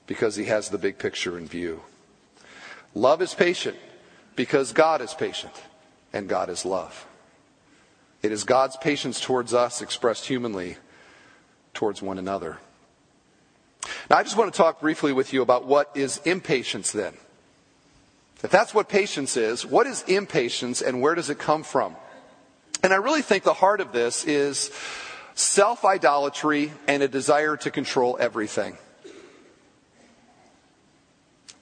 because 0.07 0.37
he 0.37 0.45
has 0.45 0.69
the 0.69 0.79
big 0.79 0.99
picture 0.99 1.39
in 1.39 1.47
view. 1.47 1.83
Love 2.95 3.23
is 3.23 3.35
patient 3.35 3.77
because 4.35 4.73
God 4.73 5.01
is 5.01 5.15
patient 5.15 5.53
and 6.13 6.29
God 6.29 6.49
is 6.49 6.65
love. 6.65 7.07
It 8.23 8.33
is 8.33 8.45
God's 8.45 8.77
patience 8.77 9.21
towards 9.21 9.55
us 9.55 9.83
expressed 9.83 10.27
humanly 10.27 10.77
towards 11.75 12.03
one 12.03 12.19
another. 12.19 12.59
Now, 14.11 14.17
I 14.17 14.23
just 14.23 14.37
want 14.37 14.53
to 14.53 14.57
talk 14.57 14.81
briefly 14.81 15.13
with 15.13 15.33
you 15.33 15.43
about 15.43 15.67
what 15.67 15.91
is 15.95 16.19
impatience 16.25 16.91
then. 16.93 17.15
If 18.43 18.51
that's 18.51 18.75
what 18.75 18.89
patience 18.89 19.37
is, 19.37 19.65
what 19.65 19.87
is 19.87 20.03
impatience 20.03 20.83
and 20.83 21.01
where 21.01 21.15
does 21.15 21.31
it 21.31 21.39
come 21.39 21.63
from? 21.63 21.97
And 22.83 22.93
I 22.93 22.97
really 22.97 23.23
think 23.23 23.45
the 23.45 23.55
heart 23.55 23.81
of 23.81 23.93
this 23.93 24.25
is 24.25 24.71
self 25.35 25.85
idolatry 25.85 26.73
and 26.87 27.03
a 27.03 27.09
desire 27.09 27.57
to 27.59 27.71
control 27.71 28.17
everything. 28.21 28.77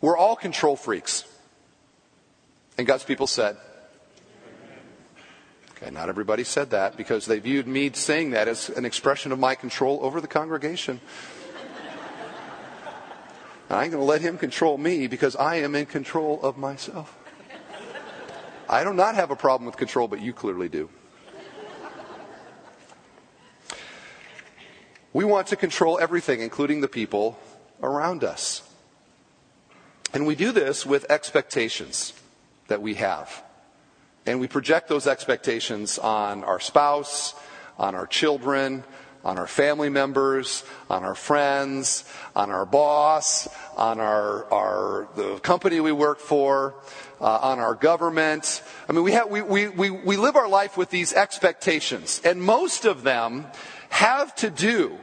We're 0.01 0.17
all 0.17 0.37
control 0.37 0.77
freaks. 0.77 1.25
And 2.77 2.87
God's 2.87 3.05
people 3.05 3.27
said, 3.27 3.57
Okay, 5.77 5.91
not 5.91 6.09
everybody 6.09 6.45
said 6.45 6.71
that 6.71 6.97
because 6.97 7.27
they 7.27 7.39
viewed 7.39 7.67
me 7.67 7.91
saying 7.93 8.31
that 8.31 8.49
as 8.49 8.69
an 8.69 8.85
expression 8.85 9.33
of 9.33 9.39
my 9.39 9.55
control 9.55 10.01
over 10.03 10.21
the 10.21 10.29
congregation. 10.29 11.01
I 13.71 13.83
ain't 13.83 13.93
going 13.93 14.03
to 14.03 14.09
let 14.09 14.21
him 14.21 14.39
control 14.39 14.77
me 14.79 15.07
because 15.07 15.37
I 15.37 15.57
am 15.57 15.75
in 15.75 15.87
control 15.87 16.41
of 16.43 16.57
myself. 16.57 17.17
I 18.69 18.85
do 18.85 18.93
not 18.93 19.15
have 19.15 19.31
a 19.31 19.37
problem 19.37 19.67
with 19.67 19.77
control, 19.77 20.09
but 20.09 20.21
you 20.21 20.33
clearly 20.33 20.69
do. 20.69 20.89
We 25.13 25.25
want 25.25 25.47
to 25.49 25.57
control 25.57 25.99
everything, 26.01 26.41
including 26.41 26.81
the 26.81 26.89
people 26.89 27.39
around 27.83 28.25
us. 28.25 28.63
And 30.13 30.27
we 30.27 30.35
do 30.35 30.51
this 30.51 30.85
with 30.85 31.11
expectations 31.11 32.13
that 32.69 32.83
we 32.83 32.95
have. 32.95 33.43
And 34.27 34.41
we 34.41 34.49
project 34.49 34.89
those 34.89 35.07
expectations 35.07 35.99
on 35.99 36.43
our 36.45 36.59
spouse, 36.59 37.35
on 37.79 37.95
our 37.95 38.07
children, 38.07 38.85
on 39.25 39.39
our 39.39 39.47
family 39.47 39.89
members, 39.89 40.65
on 40.91 41.03
our 41.03 41.15
friends, 41.15 42.05
on 42.37 42.51
our 42.51 42.67
boss, 42.67 43.49
on 43.77 43.99
our, 43.99 44.45
our 44.53 45.09
the 45.17 45.39
company 45.39 45.81
we 45.81 45.93
work 45.93 46.19
for, 46.19 46.75
uh, 47.21 47.39
on 47.43 47.59
our 47.59 47.75
government. 47.75 48.63
I 48.89 48.93
mean, 48.93 49.03
we, 49.03 49.13
have, 49.13 49.31
we, 49.31 49.43
we, 49.43 49.69
we, 49.69 49.91
we 49.91 50.17
live 50.17 50.37
our 50.37 50.49
life 50.49 50.77
with 50.77 50.91
these 50.91 51.13
expectations, 51.13 52.21
and 52.25 52.43
most 52.43 52.85
of 52.85 53.03
them 53.03 53.47
have 53.89 54.35
to 54.37 54.51
do 54.51 54.99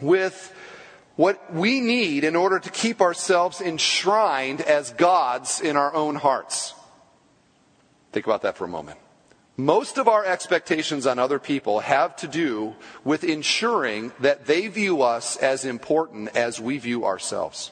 with 0.00 0.52
what 1.16 1.54
we 1.54 1.80
need 1.80 2.24
in 2.24 2.34
order 2.34 2.58
to 2.58 2.70
keep 2.70 3.00
ourselves 3.00 3.60
enshrined 3.60 4.60
as 4.60 4.90
gods 4.90 5.60
in 5.60 5.76
our 5.76 5.94
own 5.94 6.16
hearts. 6.16 6.74
Think 8.10 8.26
about 8.26 8.42
that 8.42 8.56
for 8.56 8.64
a 8.64 8.68
moment. 8.68 8.98
Most 9.56 9.98
of 9.98 10.08
our 10.08 10.24
expectations 10.24 11.06
on 11.06 11.20
other 11.20 11.38
people 11.38 11.80
have 11.80 12.16
to 12.16 12.26
do 12.26 12.74
with 13.04 13.22
ensuring 13.22 14.12
that 14.18 14.46
they 14.46 14.66
view 14.66 15.02
us 15.02 15.36
as 15.36 15.64
important 15.64 16.36
as 16.36 16.60
we 16.60 16.78
view 16.78 17.04
ourselves. 17.04 17.70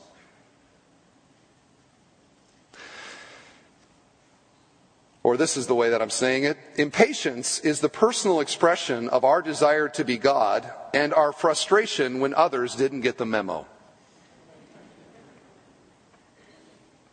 Or 5.25 5.37
this 5.37 5.57
is 5.57 5.67
the 5.67 5.75
way 5.75 5.91
that 5.91 6.03
I'm 6.03 6.11
saying 6.11 6.45
it. 6.45 6.57
Impatience 6.77 7.61
is 7.61 7.81
the 7.81 7.89
personal 7.89 8.41
expression 8.41 9.09
of 9.09 9.25
our 9.25 9.41
desire 9.41 9.89
to 9.91 10.05
be 10.05 10.19
God 10.19 10.71
and 10.95 11.15
our 11.15 11.33
frustration 11.33 12.21
when 12.21 12.35
others 12.35 12.75
didn't 12.75 13.03
get 13.03 13.19
the 13.19 13.27
memo. 13.27 13.67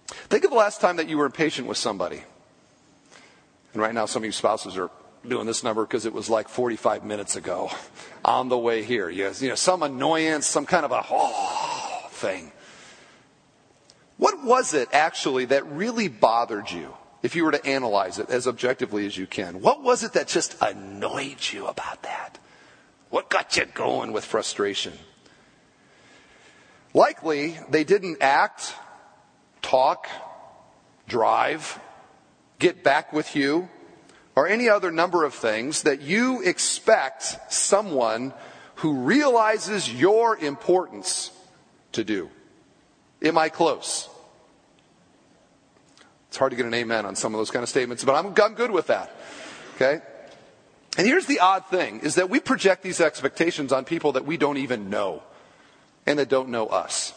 Think 0.08 0.43
of 0.43 0.51
the 0.51 0.58
last 0.58 0.79
time 0.79 0.97
that 0.97 1.10
you 1.10 1.17
were 1.17 1.25
impatient 1.25 1.67
with 1.67 1.77
somebody. 1.77 2.23
And 3.73 3.82
right 3.82 3.93
now, 3.93 4.05
some 4.05 4.23
of 4.23 4.25
you 4.25 4.32
spouses 4.32 4.77
are 4.77 4.89
doing 5.27 5.45
this 5.45 5.63
number 5.63 5.84
because 5.84 6.05
it 6.05 6.13
was 6.13 6.29
like 6.29 6.49
45 6.49 7.03
minutes 7.03 7.36
ago 7.36 7.69
on 8.25 8.49
the 8.49 8.58
way 8.58 8.84
here. 8.84 9.10
You, 9.10 9.32
you 9.39 9.49
know, 9.49 9.55
some 9.55 9.84
annoyance, 9.84 10.47
some 10.47 10.65
kind 10.65 10.86
of 10.86 10.91
a 10.91 11.03
oh 11.10 12.08
thing. 12.12 12.51
What 14.17 14.43
was 14.43 14.73
it 14.73 14.89
actually 14.91 15.45
that 15.45 15.65
really 15.67 16.08
bothered 16.08 16.69
you? 16.71 16.93
If 17.21 17.36
you 17.36 17.43
were 17.43 17.51
to 17.51 17.65
analyze 17.65 18.17
it 18.19 18.29
as 18.29 18.47
objectively 18.47 19.05
as 19.05 19.17
you 19.17 19.27
can, 19.27 19.62
what 19.62 19.84
was 19.84 20.03
it 20.03 20.13
that 20.13 20.27
just 20.27 20.55
annoyed 20.62 21.38
you 21.51 21.67
about 21.67 22.03
that? 22.03 22.39
What 23.10 23.29
got 23.29 23.58
you 23.58 23.65
going 23.65 24.13
with 24.13 24.23
frustration? 24.23 24.93
Likely, 26.93 27.58
they 27.69 27.84
didn't 27.84 28.17
act, 28.21 28.73
talk, 29.62 30.08
drive, 31.08 31.79
get 32.60 32.84
back 32.84 33.12
with 33.13 33.36
you, 33.36 33.69
or 34.36 34.48
any 34.48 34.69
other 34.69 34.91
number 34.91 35.24
of 35.24 35.34
things 35.34 35.84
that 35.84 36.02
you 36.02 36.41
expect 36.41 37.38
someone 37.52 38.34
who 38.76 38.93
realizes 38.93 39.91
your 39.91 40.38
importance 40.38 41.32
to 41.91 42.04
do. 42.04 42.30
Am 43.22 43.38
I 43.38 43.50
close? 43.50 44.08
It's 46.30 46.38
hard 46.38 46.52
to 46.52 46.56
get 46.56 46.65
an 46.65 46.74
amen 46.74 47.06
on 47.06 47.15
some 47.15 47.34
of 47.34 47.39
those 47.39 47.52
kind 47.52 47.63
of 47.63 47.69
statements, 47.69 48.04
but 48.04 48.13
I'm, 48.13 48.28
I'm 48.28 48.54
good 48.54 48.72
with 48.72 48.88
that. 48.88 49.13
Okay? 49.76 50.00
And 50.98 51.08
here's 51.08 51.26
the 51.26 51.39
odd 51.39 51.65
thing 51.67 52.00
is 52.02 52.15
that 52.15 52.30
we 52.30 52.39
project 52.39 52.84
these 52.84 53.02
expectations 53.02 53.74
on 53.74 53.84
people 53.84 54.13
that 54.13 54.26
we 54.26 54.38
don't 54.38 54.58
even 54.58 54.89
know 54.89 55.24
and 56.06 56.19
that 56.19 56.30
don't 56.30 56.50
know 56.50 56.67
us. 56.67 57.13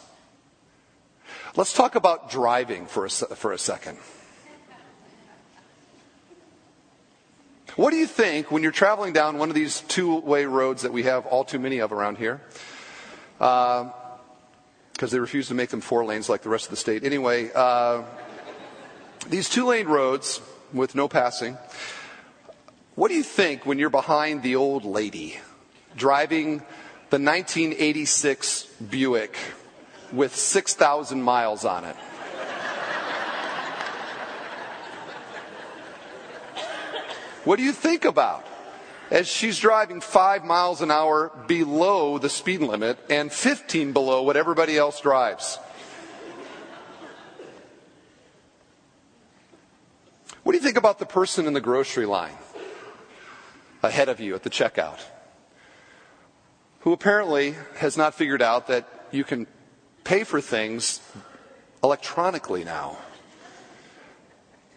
Let's 1.56 1.72
talk 1.72 1.94
about 1.94 2.30
driving 2.30 2.86
for 2.86 3.04
a, 3.04 3.10
for 3.10 3.52
a 3.52 3.58
second. 3.58 3.98
What 7.76 7.90
do 7.90 7.96
you 7.96 8.06
think 8.06 8.50
when 8.50 8.62
you're 8.62 8.70
traveling 8.70 9.14
down 9.14 9.38
one 9.38 9.48
of 9.48 9.54
these 9.54 9.80
two 9.80 10.20
way 10.20 10.44
roads 10.44 10.82
that 10.82 10.92
we 10.92 11.04
have 11.04 11.24
all 11.24 11.42
too 11.42 11.58
many 11.58 11.78
of 11.78 11.90
around 11.90 12.18
here? 12.18 12.42
Because 13.38 13.90
uh, 15.00 15.06
they 15.06 15.18
refuse 15.18 15.48
to 15.48 15.54
make 15.54 15.70
them 15.70 15.80
four 15.80 16.04
lanes 16.04 16.28
like 16.28 16.42
the 16.42 16.50
rest 16.50 16.66
of 16.66 16.70
the 16.70 16.76
state. 16.76 17.02
Anyway, 17.02 17.50
uh, 17.54 18.02
these 19.26 19.48
two 19.48 19.66
lane 19.66 19.86
roads 19.86 20.42
with 20.74 20.94
no 20.94 21.08
passing. 21.08 21.56
What 22.94 23.08
do 23.08 23.14
you 23.14 23.22
think 23.22 23.64
when 23.64 23.78
you're 23.78 23.88
behind 23.88 24.42
the 24.42 24.56
old 24.56 24.84
lady 24.84 25.38
driving 25.96 26.58
the 27.08 27.18
1986 27.18 28.64
Buick 28.90 29.34
with 30.12 30.36
6,000 30.36 31.22
miles 31.22 31.64
on 31.64 31.86
it? 31.86 31.96
What 37.44 37.56
do 37.56 37.62
you 37.62 37.72
think 37.72 38.04
about? 38.04 38.46
As 39.10 39.28
she's 39.28 39.58
driving 39.58 40.00
five 40.00 40.44
miles 40.44 40.80
an 40.80 40.90
hour 40.90 41.30
below 41.46 42.18
the 42.18 42.30
speed 42.30 42.60
limit 42.60 42.98
and 43.10 43.30
15 43.30 43.92
below 43.92 44.22
what 44.22 44.36
everybody 44.36 44.78
else 44.78 45.00
drives. 45.00 45.58
What 50.42 50.52
do 50.52 50.58
you 50.58 50.64
think 50.64 50.78
about 50.78 50.98
the 50.98 51.06
person 51.06 51.46
in 51.46 51.52
the 51.52 51.60
grocery 51.60 52.06
line 52.06 52.36
ahead 53.82 54.08
of 54.08 54.18
you 54.18 54.34
at 54.34 54.42
the 54.42 54.50
checkout? 54.50 55.00
Who 56.80 56.92
apparently 56.92 57.54
has 57.76 57.96
not 57.96 58.14
figured 58.14 58.42
out 58.42 58.66
that 58.68 58.88
you 59.12 59.24
can 59.24 59.46
pay 60.04 60.24
for 60.24 60.40
things 60.40 61.00
electronically 61.82 62.64
now. 62.64 62.98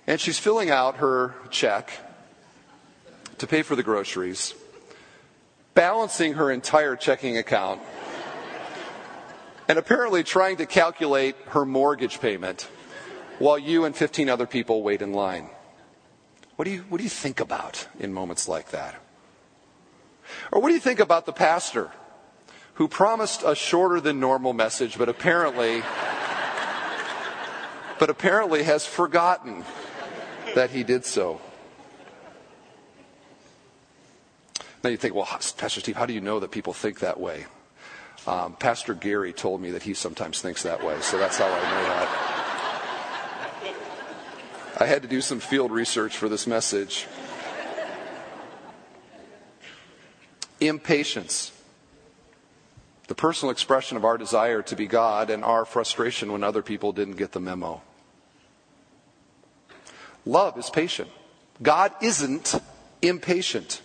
And 0.07 0.19
she's 0.19 0.37
filling 0.37 0.69
out 0.69 0.97
her 0.97 1.33
check 1.49 1.89
to 3.37 3.47
pay 3.47 3.61
for 3.61 3.75
the 3.75 3.83
groceries, 3.83 4.53
balancing 5.73 6.33
her 6.33 6.51
entire 6.51 6.95
checking 6.95 7.37
account, 7.37 7.81
and 9.67 9.79
apparently 9.79 10.23
trying 10.23 10.57
to 10.57 10.65
calculate 10.65 11.35
her 11.47 11.65
mortgage 11.65 12.19
payment 12.19 12.67
while 13.39 13.57
you 13.57 13.85
and 13.85 13.95
15 13.95 14.29
other 14.29 14.45
people 14.45 14.83
wait 14.83 15.01
in 15.01 15.11
line. 15.11 15.49
What 16.55 16.65
do 16.65 16.71
you, 16.71 16.85
what 16.87 16.99
do 16.99 17.03
you 17.03 17.09
think 17.09 17.39
about 17.39 17.87
in 17.99 18.13
moments 18.13 18.47
like 18.47 18.69
that? 18.71 18.95
Or 20.51 20.61
what 20.61 20.69
do 20.69 20.73
you 20.73 20.79
think 20.79 20.99
about 20.99 21.25
the 21.25 21.33
pastor 21.33 21.91
who 22.75 22.87
promised 22.87 23.43
a 23.45 23.55
shorter 23.55 23.99
than 23.99 24.19
normal 24.19 24.53
message, 24.53 24.97
but 24.97 25.09
apparently, 25.09 25.83
but 27.99 28.09
apparently 28.09 28.63
has 28.63 28.85
forgotten 28.85 29.65
that 30.55 30.69
he 30.69 30.83
did 30.83 31.05
so? 31.05 31.41
Now 34.85 34.91
you 34.91 34.97
think, 34.97 35.15
well, 35.15 35.25
Pastor 35.25 35.79
Steve, 35.79 35.95
how 35.95 36.05
do 36.05 36.13
you 36.13 36.21
know 36.21 36.39
that 36.39 36.51
people 36.51 36.71
think 36.71 36.99
that 36.99 37.19
way? 37.19 37.47
Um, 38.27 38.53
Pastor 38.53 38.93
Gary 38.93 39.33
told 39.33 39.59
me 39.59 39.71
that 39.71 39.81
he 39.81 39.95
sometimes 39.95 40.43
thinks 40.43 40.61
that 40.61 40.85
way, 40.85 41.01
so 41.01 41.17
that's 41.17 41.39
how 41.39 41.47
I 41.47 41.49
know 41.49 41.83
that. 41.89 42.07
I 44.79 44.85
had 44.85 45.01
to 45.01 45.07
do 45.07 45.21
some 45.21 45.39
field 45.39 45.71
research 45.71 46.15
for 46.15 46.29
this 46.29 46.45
message. 46.45 47.07
Impatience. 50.59 51.51
The 53.07 53.15
personal 53.15 53.51
expression 53.51 53.97
of 53.97 54.05
our 54.05 54.19
desire 54.19 54.61
to 54.61 54.75
be 54.75 54.85
God 54.85 55.31
and 55.31 55.43
our 55.43 55.65
frustration 55.65 56.31
when 56.31 56.43
other 56.43 56.61
people 56.61 56.91
didn't 56.91 57.15
get 57.15 57.31
the 57.31 57.39
memo. 57.39 57.81
Love 60.27 60.59
is 60.59 60.69
patient. 60.69 61.09
God 61.59 61.91
isn't 62.03 62.53
impatient. 63.01 63.81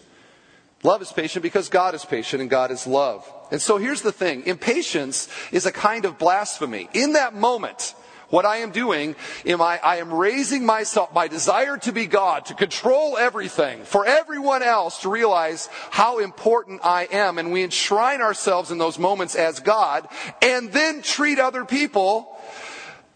Love 0.83 1.03
is 1.03 1.13
patient 1.13 1.43
because 1.43 1.69
God 1.69 1.95
is 1.95 2.05
patient 2.05 2.41
and 2.41 2.49
God 2.49 2.71
is 2.71 2.87
love. 2.87 3.31
And 3.51 3.61
so 3.61 3.77
here's 3.77 4.01
the 4.01 4.13
thing. 4.13 4.47
Impatience 4.47 5.29
is 5.53 5.67
a 5.67 5.73
kind 5.73 6.07
of 6.07 6.19
blasphemy. 6.19 6.89
In 6.95 7.13
that 7.13 7.35
moment, 7.35 7.95
what 8.31 8.47
I 8.47 8.59
am 8.59 8.71
doing, 8.71 9.17
am 9.45 9.61
I, 9.61 9.79
I 9.83 9.97
am 9.97 10.15
raising 10.15 10.65
myself, 10.65 11.13
my 11.13 11.29
desire 11.29 11.77
to 11.79 11.93
be 11.93 12.07
God, 12.07 12.47
to 12.47 12.55
control 12.55 13.19
everything, 13.19 13.83
for 13.83 14.07
everyone 14.07 14.63
else 14.63 15.03
to 15.03 15.11
realize 15.11 15.69
how 15.91 16.21
important 16.21 16.81
I 16.83 17.09
am. 17.11 17.39
And 17.39 17.53
we 17.53 17.63
enshrine 17.63 18.23
ourselves 18.23 18.71
in 18.71 18.79
those 18.79 18.99
moments 18.99 19.35
as 19.35 19.61
God 19.61 20.09
and 20.41 20.73
then 20.73 21.03
treat 21.03 21.39
other 21.39 21.65
people 21.65 22.39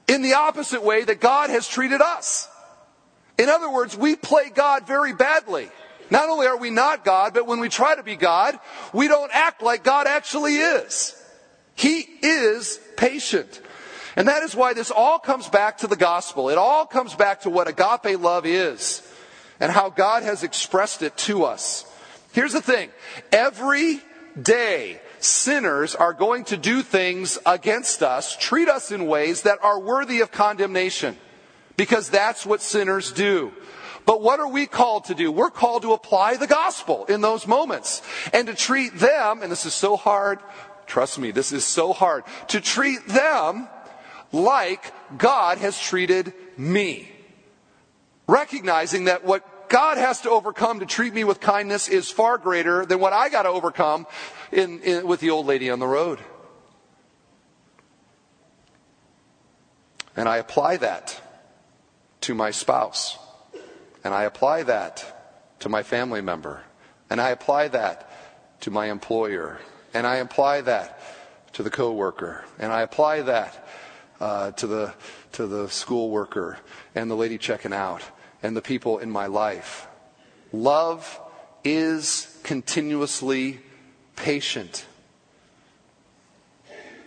in 0.07 0.21
the 0.21 0.35
opposite 0.35 0.83
way 0.83 1.05
that 1.05 1.21
God 1.21 1.49
has 1.49 1.67
treated 1.67 2.03
us. 2.03 2.49
In 3.39 3.49
other 3.49 3.71
words, 3.71 3.97
we 3.97 4.17
play 4.17 4.51
God 4.51 4.87
very 4.87 5.15
badly. 5.15 5.71
Not 6.11 6.29
only 6.29 6.47
are 6.47 6.57
we 6.57 6.71
not 6.71 7.05
God, 7.05 7.35
but 7.35 7.47
when 7.47 7.61
we 7.61 7.69
try 7.69 7.95
to 7.95 8.03
be 8.03 8.17
God, 8.17 8.59
we 8.93 9.09
don't 9.09 9.31
act 9.33 9.63
like 9.63 9.85
God 9.85 10.07
actually 10.07 10.57
is. 10.57 11.21
He 11.75 12.01
is 12.23 12.79
patient. 12.97 13.61
And 14.17 14.29
that 14.29 14.43
is 14.43 14.55
why 14.55 14.75
this 14.75 14.91
all 14.91 15.19
comes 15.19 15.49
back 15.49 15.79
to 15.79 15.87
the 15.87 15.97
gospel. 15.97 16.49
It 16.49 16.59
all 16.59 16.87
comes 16.87 17.15
back 17.15 17.43
to 17.43 17.51
what 17.51 17.69
agape 17.69 18.21
love 18.21 18.47
is 18.47 19.03
and 19.59 19.73
how 19.73 19.91
God 19.91 20.23
has 20.23 20.43
expressed 20.43 21.03
it 21.03 21.17
to 21.19 21.45
us. 21.45 21.85
Here's 22.33 22.53
the 22.53 22.63
thing. 22.63 22.91
Every 23.33 24.01
day, 24.41 25.01
sinners 25.21 25.95
are 25.95 26.13
going 26.13 26.45
to 26.45 26.57
do 26.57 26.83
things 26.83 27.39
against 27.47 28.03
us, 28.03 28.37
treat 28.37 28.69
us 28.69 28.93
in 28.93 29.07
ways 29.07 29.43
that 29.43 29.59
are 29.63 29.81
worthy 29.81 30.21
of 30.21 30.31
condemnation. 30.31 31.17
Because 31.77 32.09
that's 32.09 32.47
what 32.47 32.63
sinners 32.63 33.11
do. 33.11 33.53
But 34.07 34.21
what 34.21 34.41
are 34.41 34.49
we 34.49 34.67
called 34.67 35.07
to 35.07 35.15
do? 35.15 35.33
We're 35.33 35.51
called 35.51 35.83
to 35.83 35.93
apply 35.93 36.37
the 36.37 36.47
gospel 36.47 37.07
in 37.07 37.21
those 37.21 37.47
moments 37.47 38.03
and 38.33 38.47
to 38.49 38.55
treat 38.55 38.99
them, 38.99 39.43
and 39.43 39.51
this 39.51 39.65
is 39.65 39.75
so 39.75 39.97
hard, 39.97 40.41
trust 40.87 41.19
me, 41.19 41.31
this 41.31 41.53
is 41.53 41.65
so 41.65 41.93
hard, 41.93 42.25
to 42.49 42.61
treat 42.61 43.07
them 43.07 43.69
like 44.33 44.93
God 45.17 45.59
has 45.59 45.79
treated 45.79 46.35
me. 46.57 47.11
Recognizing 48.27 49.05
that 49.05 49.25
what 49.25 49.69
God 49.69 49.97
has 49.97 50.21
to 50.23 50.31
overcome 50.31 50.81
to 50.81 50.87
treat 50.87 51.15
me 51.15 51.25
with 51.25 51.41
kindness 51.41 51.89
is 51.89 52.11
far 52.11 52.37
greater 52.37 52.85
than 52.85 53.01
what 53.01 53.13
I 53.13 53.29
got 53.29 53.43
to 53.43 53.49
overcome 53.49 54.07
in, 54.53 54.81
in, 54.81 55.07
with 55.07 55.21
the 55.21 55.31
old 55.31 55.47
lady 55.47 55.71
on 55.71 55.79
the 55.79 55.87
road. 55.87 56.19
And 60.17 60.29
I 60.29 60.37
apply 60.37 60.77
that 60.79 61.21
to 62.23 62.35
my 62.35 62.51
spouse. 62.51 63.19
And 64.05 64.15
I 64.15 64.25
apply 64.25 64.65
that 64.65 65.57
to 65.61 65.69
my 65.69 65.83
family 65.83 66.21
member. 66.21 66.63
And 67.11 67.21
I 67.21 67.31
apply 67.31 67.69
that 67.69 68.11
to 68.61 68.71
my 68.71 68.91
employer. 68.91 69.59
And 69.93 70.07
I 70.07 70.17
apply 70.17 70.61
that 70.63 71.01
to 71.55 71.63
the 71.63 71.71
coworker. 71.71 72.45
And 72.59 72.73
I 72.73 72.83
apply 72.83 73.23
that 73.23 73.67
uh, 74.21 74.51
to 74.53 74.67
the 74.67 74.95
to 75.33 75.47
the 75.49 75.69
school 75.69 76.11
worker 76.11 76.59
and 76.95 77.11
the 77.11 77.17
lady 77.17 77.39
checking 77.39 77.73
out 77.73 78.03
and 78.43 78.57
the 78.57 78.63
people 78.63 78.99
in 78.99 79.11
my 79.11 79.27
life. 79.27 79.87
Love 80.53 81.21
is 81.65 82.39
continuously 82.45 83.61
patient. 84.15 84.87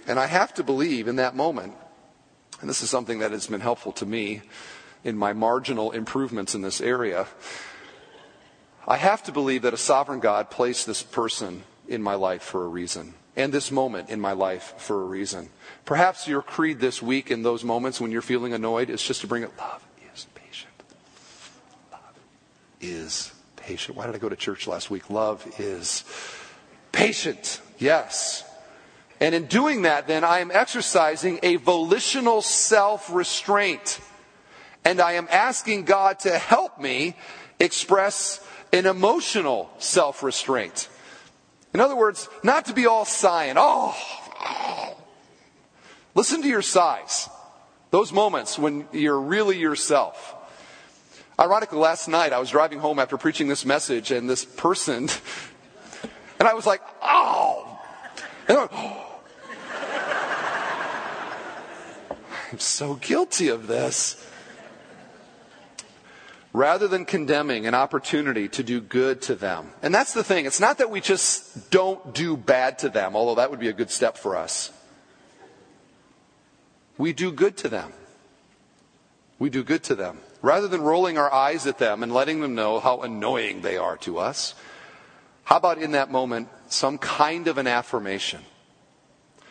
And 0.08 0.20
I 0.20 0.26
have 0.26 0.54
to 0.56 0.64
believe 0.64 1.08
in 1.08 1.18
that 1.18 1.36
moment, 1.36 1.74
and 2.60 2.70
this 2.70 2.82
is 2.82 2.90
something 2.90 3.20
that 3.20 3.32
has 3.32 3.48
been 3.48 3.62
helpful 3.62 3.92
to 3.94 4.06
me 4.06 4.42
in 5.08 5.18
my 5.18 5.32
marginal 5.32 5.92
improvements 5.92 6.54
in 6.54 6.62
this 6.62 6.82
area, 6.82 7.28
I 8.86 8.98
have 8.98 9.24
to 9.24 9.32
believe 9.32 9.62
that 9.62 9.74
a 9.74 9.78
sovereign 9.78 10.20
God 10.20 10.52
placed 10.52 10.86
this 10.86 11.02
person 11.02 11.64
in 11.88 12.04
my 12.04 12.16
life 12.16 12.42
for 12.42 12.66
a 12.66 12.68
reason, 12.68 13.14
and 13.38 13.54
this 13.54 13.72
moment 13.72 14.10
in 14.10 14.20
my 14.20 14.34
life 14.34 14.74
for 14.78 15.02
a 15.02 15.06
reason. 15.06 15.48
Perhaps 15.86 16.28
your 16.28 16.42
creed 16.42 16.82
this 16.82 17.02
week 17.02 17.32
in 17.32 17.42
those 17.42 17.64
moments 17.64 18.02
when 18.02 18.12
you're 18.12 18.22
feeling 18.22 18.52
annoyed 18.52 18.90
is 18.90 19.02
just 19.02 19.22
to 19.22 19.28
bring 19.28 19.44
it 19.44 19.52
love 19.58 19.82
is 20.14 20.28
patient. 20.36 20.74
Love 21.90 22.20
is 22.82 23.32
patient. 23.56 23.98
Why 23.98 24.08
did 24.08 24.16
I 24.16 24.18
go 24.18 24.28
to 24.28 24.36
church 24.36 24.68
last 24.68 24.90
week? 24.90 25.10
Love 25.10 25.48
is 25.58 26.04
patient. 26.92 27.62
Yes. 27.78 28.44
And 29.22 29.34
in 29.34 29.46
doing 29.46 29.84
that, 29.84 30.08
then, 30.08 30.26
I 30.26 30.40
am 30.40 30.52
exercising 30.52 31.40
a 31.44 31.56
volitional 31.56 32.42
self 32.42 33.10
restraint. 33.10 34.02
And 34.88 35.02
I 35.02 35.14
am 35.14 35.28
asking 35.30 35.84
God 35.84 36.20
to 36.20 36.38
help 36.38 36.80
me 36.80 37.18
express 37.60 38.40
an 38.72 38.86
emotional 38.86 39.70
self 39.80 40.24
restraint. 40.24 40.88
In 41.74 41.82
other 41.82 41.94
words, 41.98 42.30
not 42.42 42.68
to 42.68 42.74
be 42.74 42.86
all 42.86 43.04
sighing, 43.04 43.56
oh. 43.58 43.94
Listen 46.16 46.42
to 46.42 46.48
your 46.48 46.62
sighs. 46.62 47.28
Those 47.92 48.14
moments 48.14 48.58
when 48.58 48.88
you're 48.94 49.20
really 49.20 49.60
yourself. 49.60 50.34
Ironically, 51.38 51.80
last 51.80 52.08
night 52.08 52.32
I 52.32 52.40
was 52.40 52.50
driving 52.50 52.80
home 52.80 52.98
after 52.98 53.18
preaching 53.18 53.50
this 53.50 53.66
message, 53.66 54.12
and 54.12 54.30
this 54.30 54.46
person, 54.46 55.10
and 56.40 56.48
I 56.48 56.54
was 56.54 56.66
like, 56.66 56.82
oh. 57.02 57.78
And 58.48 58.58
I 58.58 58.68
oh. 58.72 59.04
I'm 62.54 62.60
so 62.60 62.96
guilty 62.96 63.50
of 63.50 63.68
this 63.68 64.24
rather 66.58 66.88
than 66.88 67.06
condemning 67.06 67.68
an 67.68 67.76
opportunity 67.76 68.48
to 68.50 68.64
do 68.64 68.82
good 68.82 69.22
to 69.22 69.36
them. 69.36 69.70
And 69.84 69.94
that's 69.94 70.14
the 70.14 70.24
thing. 70.24 70.48
It's 70.48 70.60
not 70.60 70.80
that 70.80 70.90
we 70.90 71.02
just 71.02 71.70
don't 71.70 72.16
do 72.16 72.36
bad 72.36 72.80
to 72.80 72.90
them, 72.90 73.16
although 73.16 73.36
that 73.36 73.52
would 73.52 73.60
be 73.60 73.68
a 73.68 73.74
good 73.74 73.92
step 73.92 74.18
for 74.18 74.36
us. 74.36 74.72
We 76.98 77.14
do 77.14 77.32
good 77.32 77.58
to 77.58 77.70
them. 77.70 77.94
We 79.38 79.52
do 79.52 79.64
good 79.64 79.84
to 79.84 79.96
them. 79.96 80.18
Rather 80.42 80.68
than 80.68 80.82
rolling 80.82 81.20
our 81.20 81.32
eyes 81.32 81.68
at 81.68 81.78
them 81.78 82.02
and 82.02 82.12
letting 82.12 82.42
them 82.42 82.56
know 82.56 82.80
how 82.80 83.02
annoying 83.02 83.62
they 83.62 83.78
are 83.78 83.98
to 83.98 84.18
us, 84.18 84.56
how 85.44 85.58
about 85.58 85.78
in 85.78 85.92
that 85.92 86.10
moment 86.10 86.50
some 86.70 86.98
kind 86.98 87.48
of 87.48 87.60
an 87.60 87.68
affirmation? 87.68 88.42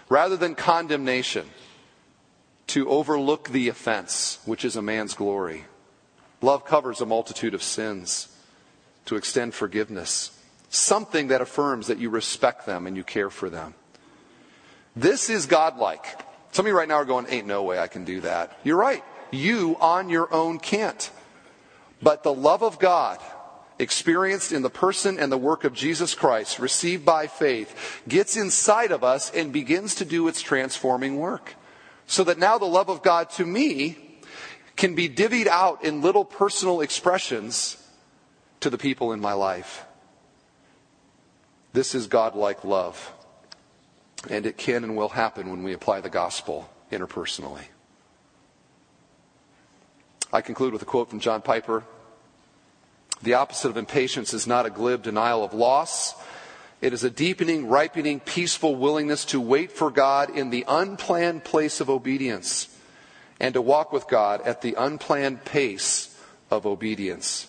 Rather 0.08 0.36
than 0.36 0.56
condemnation, 0.56 1.46
to 2.66 2.88
overlook 2.88 3.50
the 3.50 3.68
offense, 3.68 4.40
which 4.44 4.64
is 4.64 4.74
a 4.74 4.82
man's 4.82 5.14
glory 5.14 5.66
Love 6.42 6.64
covers 6.64 7.00
a 7.00 7.06
multitude 7.06 7.54
of 7.54 7.62
sins 7.62 8.28
to 9.06 9.16
extend 9.16 9.54
forgiveness. 9.54 10.38
Something 10.68 11.28
that 11.28 11.40
affirms 11.40 11.86
that 11.86 11.98
you 11.98 12.10
respect 12.10 12.66
them 12.66 12.86
and 12.86 12.96
you 12.96 13.04
care 13.04 13.30
for 13.30 13.48
them. 13.48 13.74
This 14.94 15.30
is 15.30 15.46
godlike. 15.46 16.04
Some 16.52 16.66
of 16.66 16.70
you 16.70 16.76
right 16.76 16.88
now 16.88 16.96
are 16.96 17.04
going, 17.04 17.26
ain't 17.28 17.46
no 17.46 17.62
way 17.62 17.78
I 17.78 17.86
can 17.86 18.04
do 18.04 18.20
that. 18.22 18.58
You're 18.64 18.78
right. 18.78 19.04
You 19.30 19.76
on 19.80 20.08
your 20.08 20.32
own 20.32 20.58
can't. 20.58 21.10
But 22.02 22.22
the 22.22 22.32
love 22.32 22.62
of 22.62 22.78
God, 22.78 23.18
experienced 23.78 24.52
in 24.52 24.62
the 24.62 24.70
person 24.70 25.18
and 25.18 25.30
the 25.30 25.38
work 25.38 25.64
of 25.64 25.74
Jesus 25.74 26.14
Christ, 26.14 26.58
received 26.58 27.04
by 27.04 27.26
faith, 27.26 28.02
gets 28.08 28.36
inside 28.36 28.90
of 28.90 29.04
us 29.04 29.30
and 29.30 29.52
begins 29.52 29.94
to 29.96 30.04
do 30.04 30.28
its 30.28 30.40
transforming 30.40 31.18
work. 31.18 31.54
So 32.06 32.24
that 32.24 32.38
now 32.38 32.58
the 32.58 32.66
love 32.66 32.88
of 32.88 33.02
God 33.02 33.30
to 33.30 33.44
me 33.44 34.05
can 34.76 34.94
be 34.94 35.08
divvied 35.08 35.46
out 35.46 35.82
in 35.84 36.02
little 36.02 36.24
personal 36.24 36.80
expressions 36.80 37.82
to 38.60 38.70
the 38.70 38.78
people 38.78 39.12
in 39.12 39.20
my 39.20 39.32
life. 39.32 39.84
This 41.72 41.94
is 41.94 42.06
Godlike 42.06 42.64
love. 42.64 43.12
And 44.28 44.46
it 44.46 44.56
can 44.56 44.84
and 44.84 44.96
will 44.96 45.10
happen 45.10 45.50
when 45.50 45.62
we 45.62 45.72
apply 45.72 46.00
the 46.00 46.08
gospel 46.08 46.68
interpersonally. 46.90 47.64
I 50.32 50.40
conclude 50.40 50.72
with 50.72 50.82
a 50.82 50.86
quote 50.86 51.08
from 51.08 51.20
John 51.20 51.42
Piper. 51.42 51.84
The 53.22 53.34
opposite 53.34 53.70
of 53.70 53.76
impatience 53.76 54.34
is 54.34 54.46
not 54.46 54.66
a 54.66 54.70
glib 54.70 55.02
denial 55.02 55.44
of 55.44 55.54
loss. 55.54 56.14
It 56.82 56.92
is 56.92 57.04
a 57.04 57.10
deepening, 57.10 57.68
ripening, 57.68 58.20
peaceful 58.20 58.74
willingness 58.74 59.24
to 59.26 59.40
wait 59.40 59.72
for 59.72 59.90
God 59.90 60.36
in 60.36 60.50
the 60.50 60.64
unplanned 60.68 61.44
place 61.44 61.80
of 61.80 61.88
obedience 61.88 62.75
and 63.38 63.54
to 63.54 63.62
walk 63.62 63.92
with 63.92 64.08
God 64.08 64.40
at 64.42 64.62
the 64.62 64.74
unplanned 64.74 65.44
pace 65.44 66.18
of 66.50 66.66
obedience, 66.66 67.46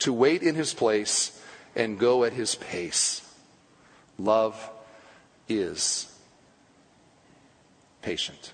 to 0.00 0.12
wait 0.12 0.42
in 0.42 0.54
his 0.54 0.74
place 0.74 1.40
and 1.76 1.98
go 1.98 2.24
at 2.24 2.32
his 2.32 2.54
pace. 2.54 3.20
Love 4.18 4.70
is 5.48 6.10
patient. 8.00 8.53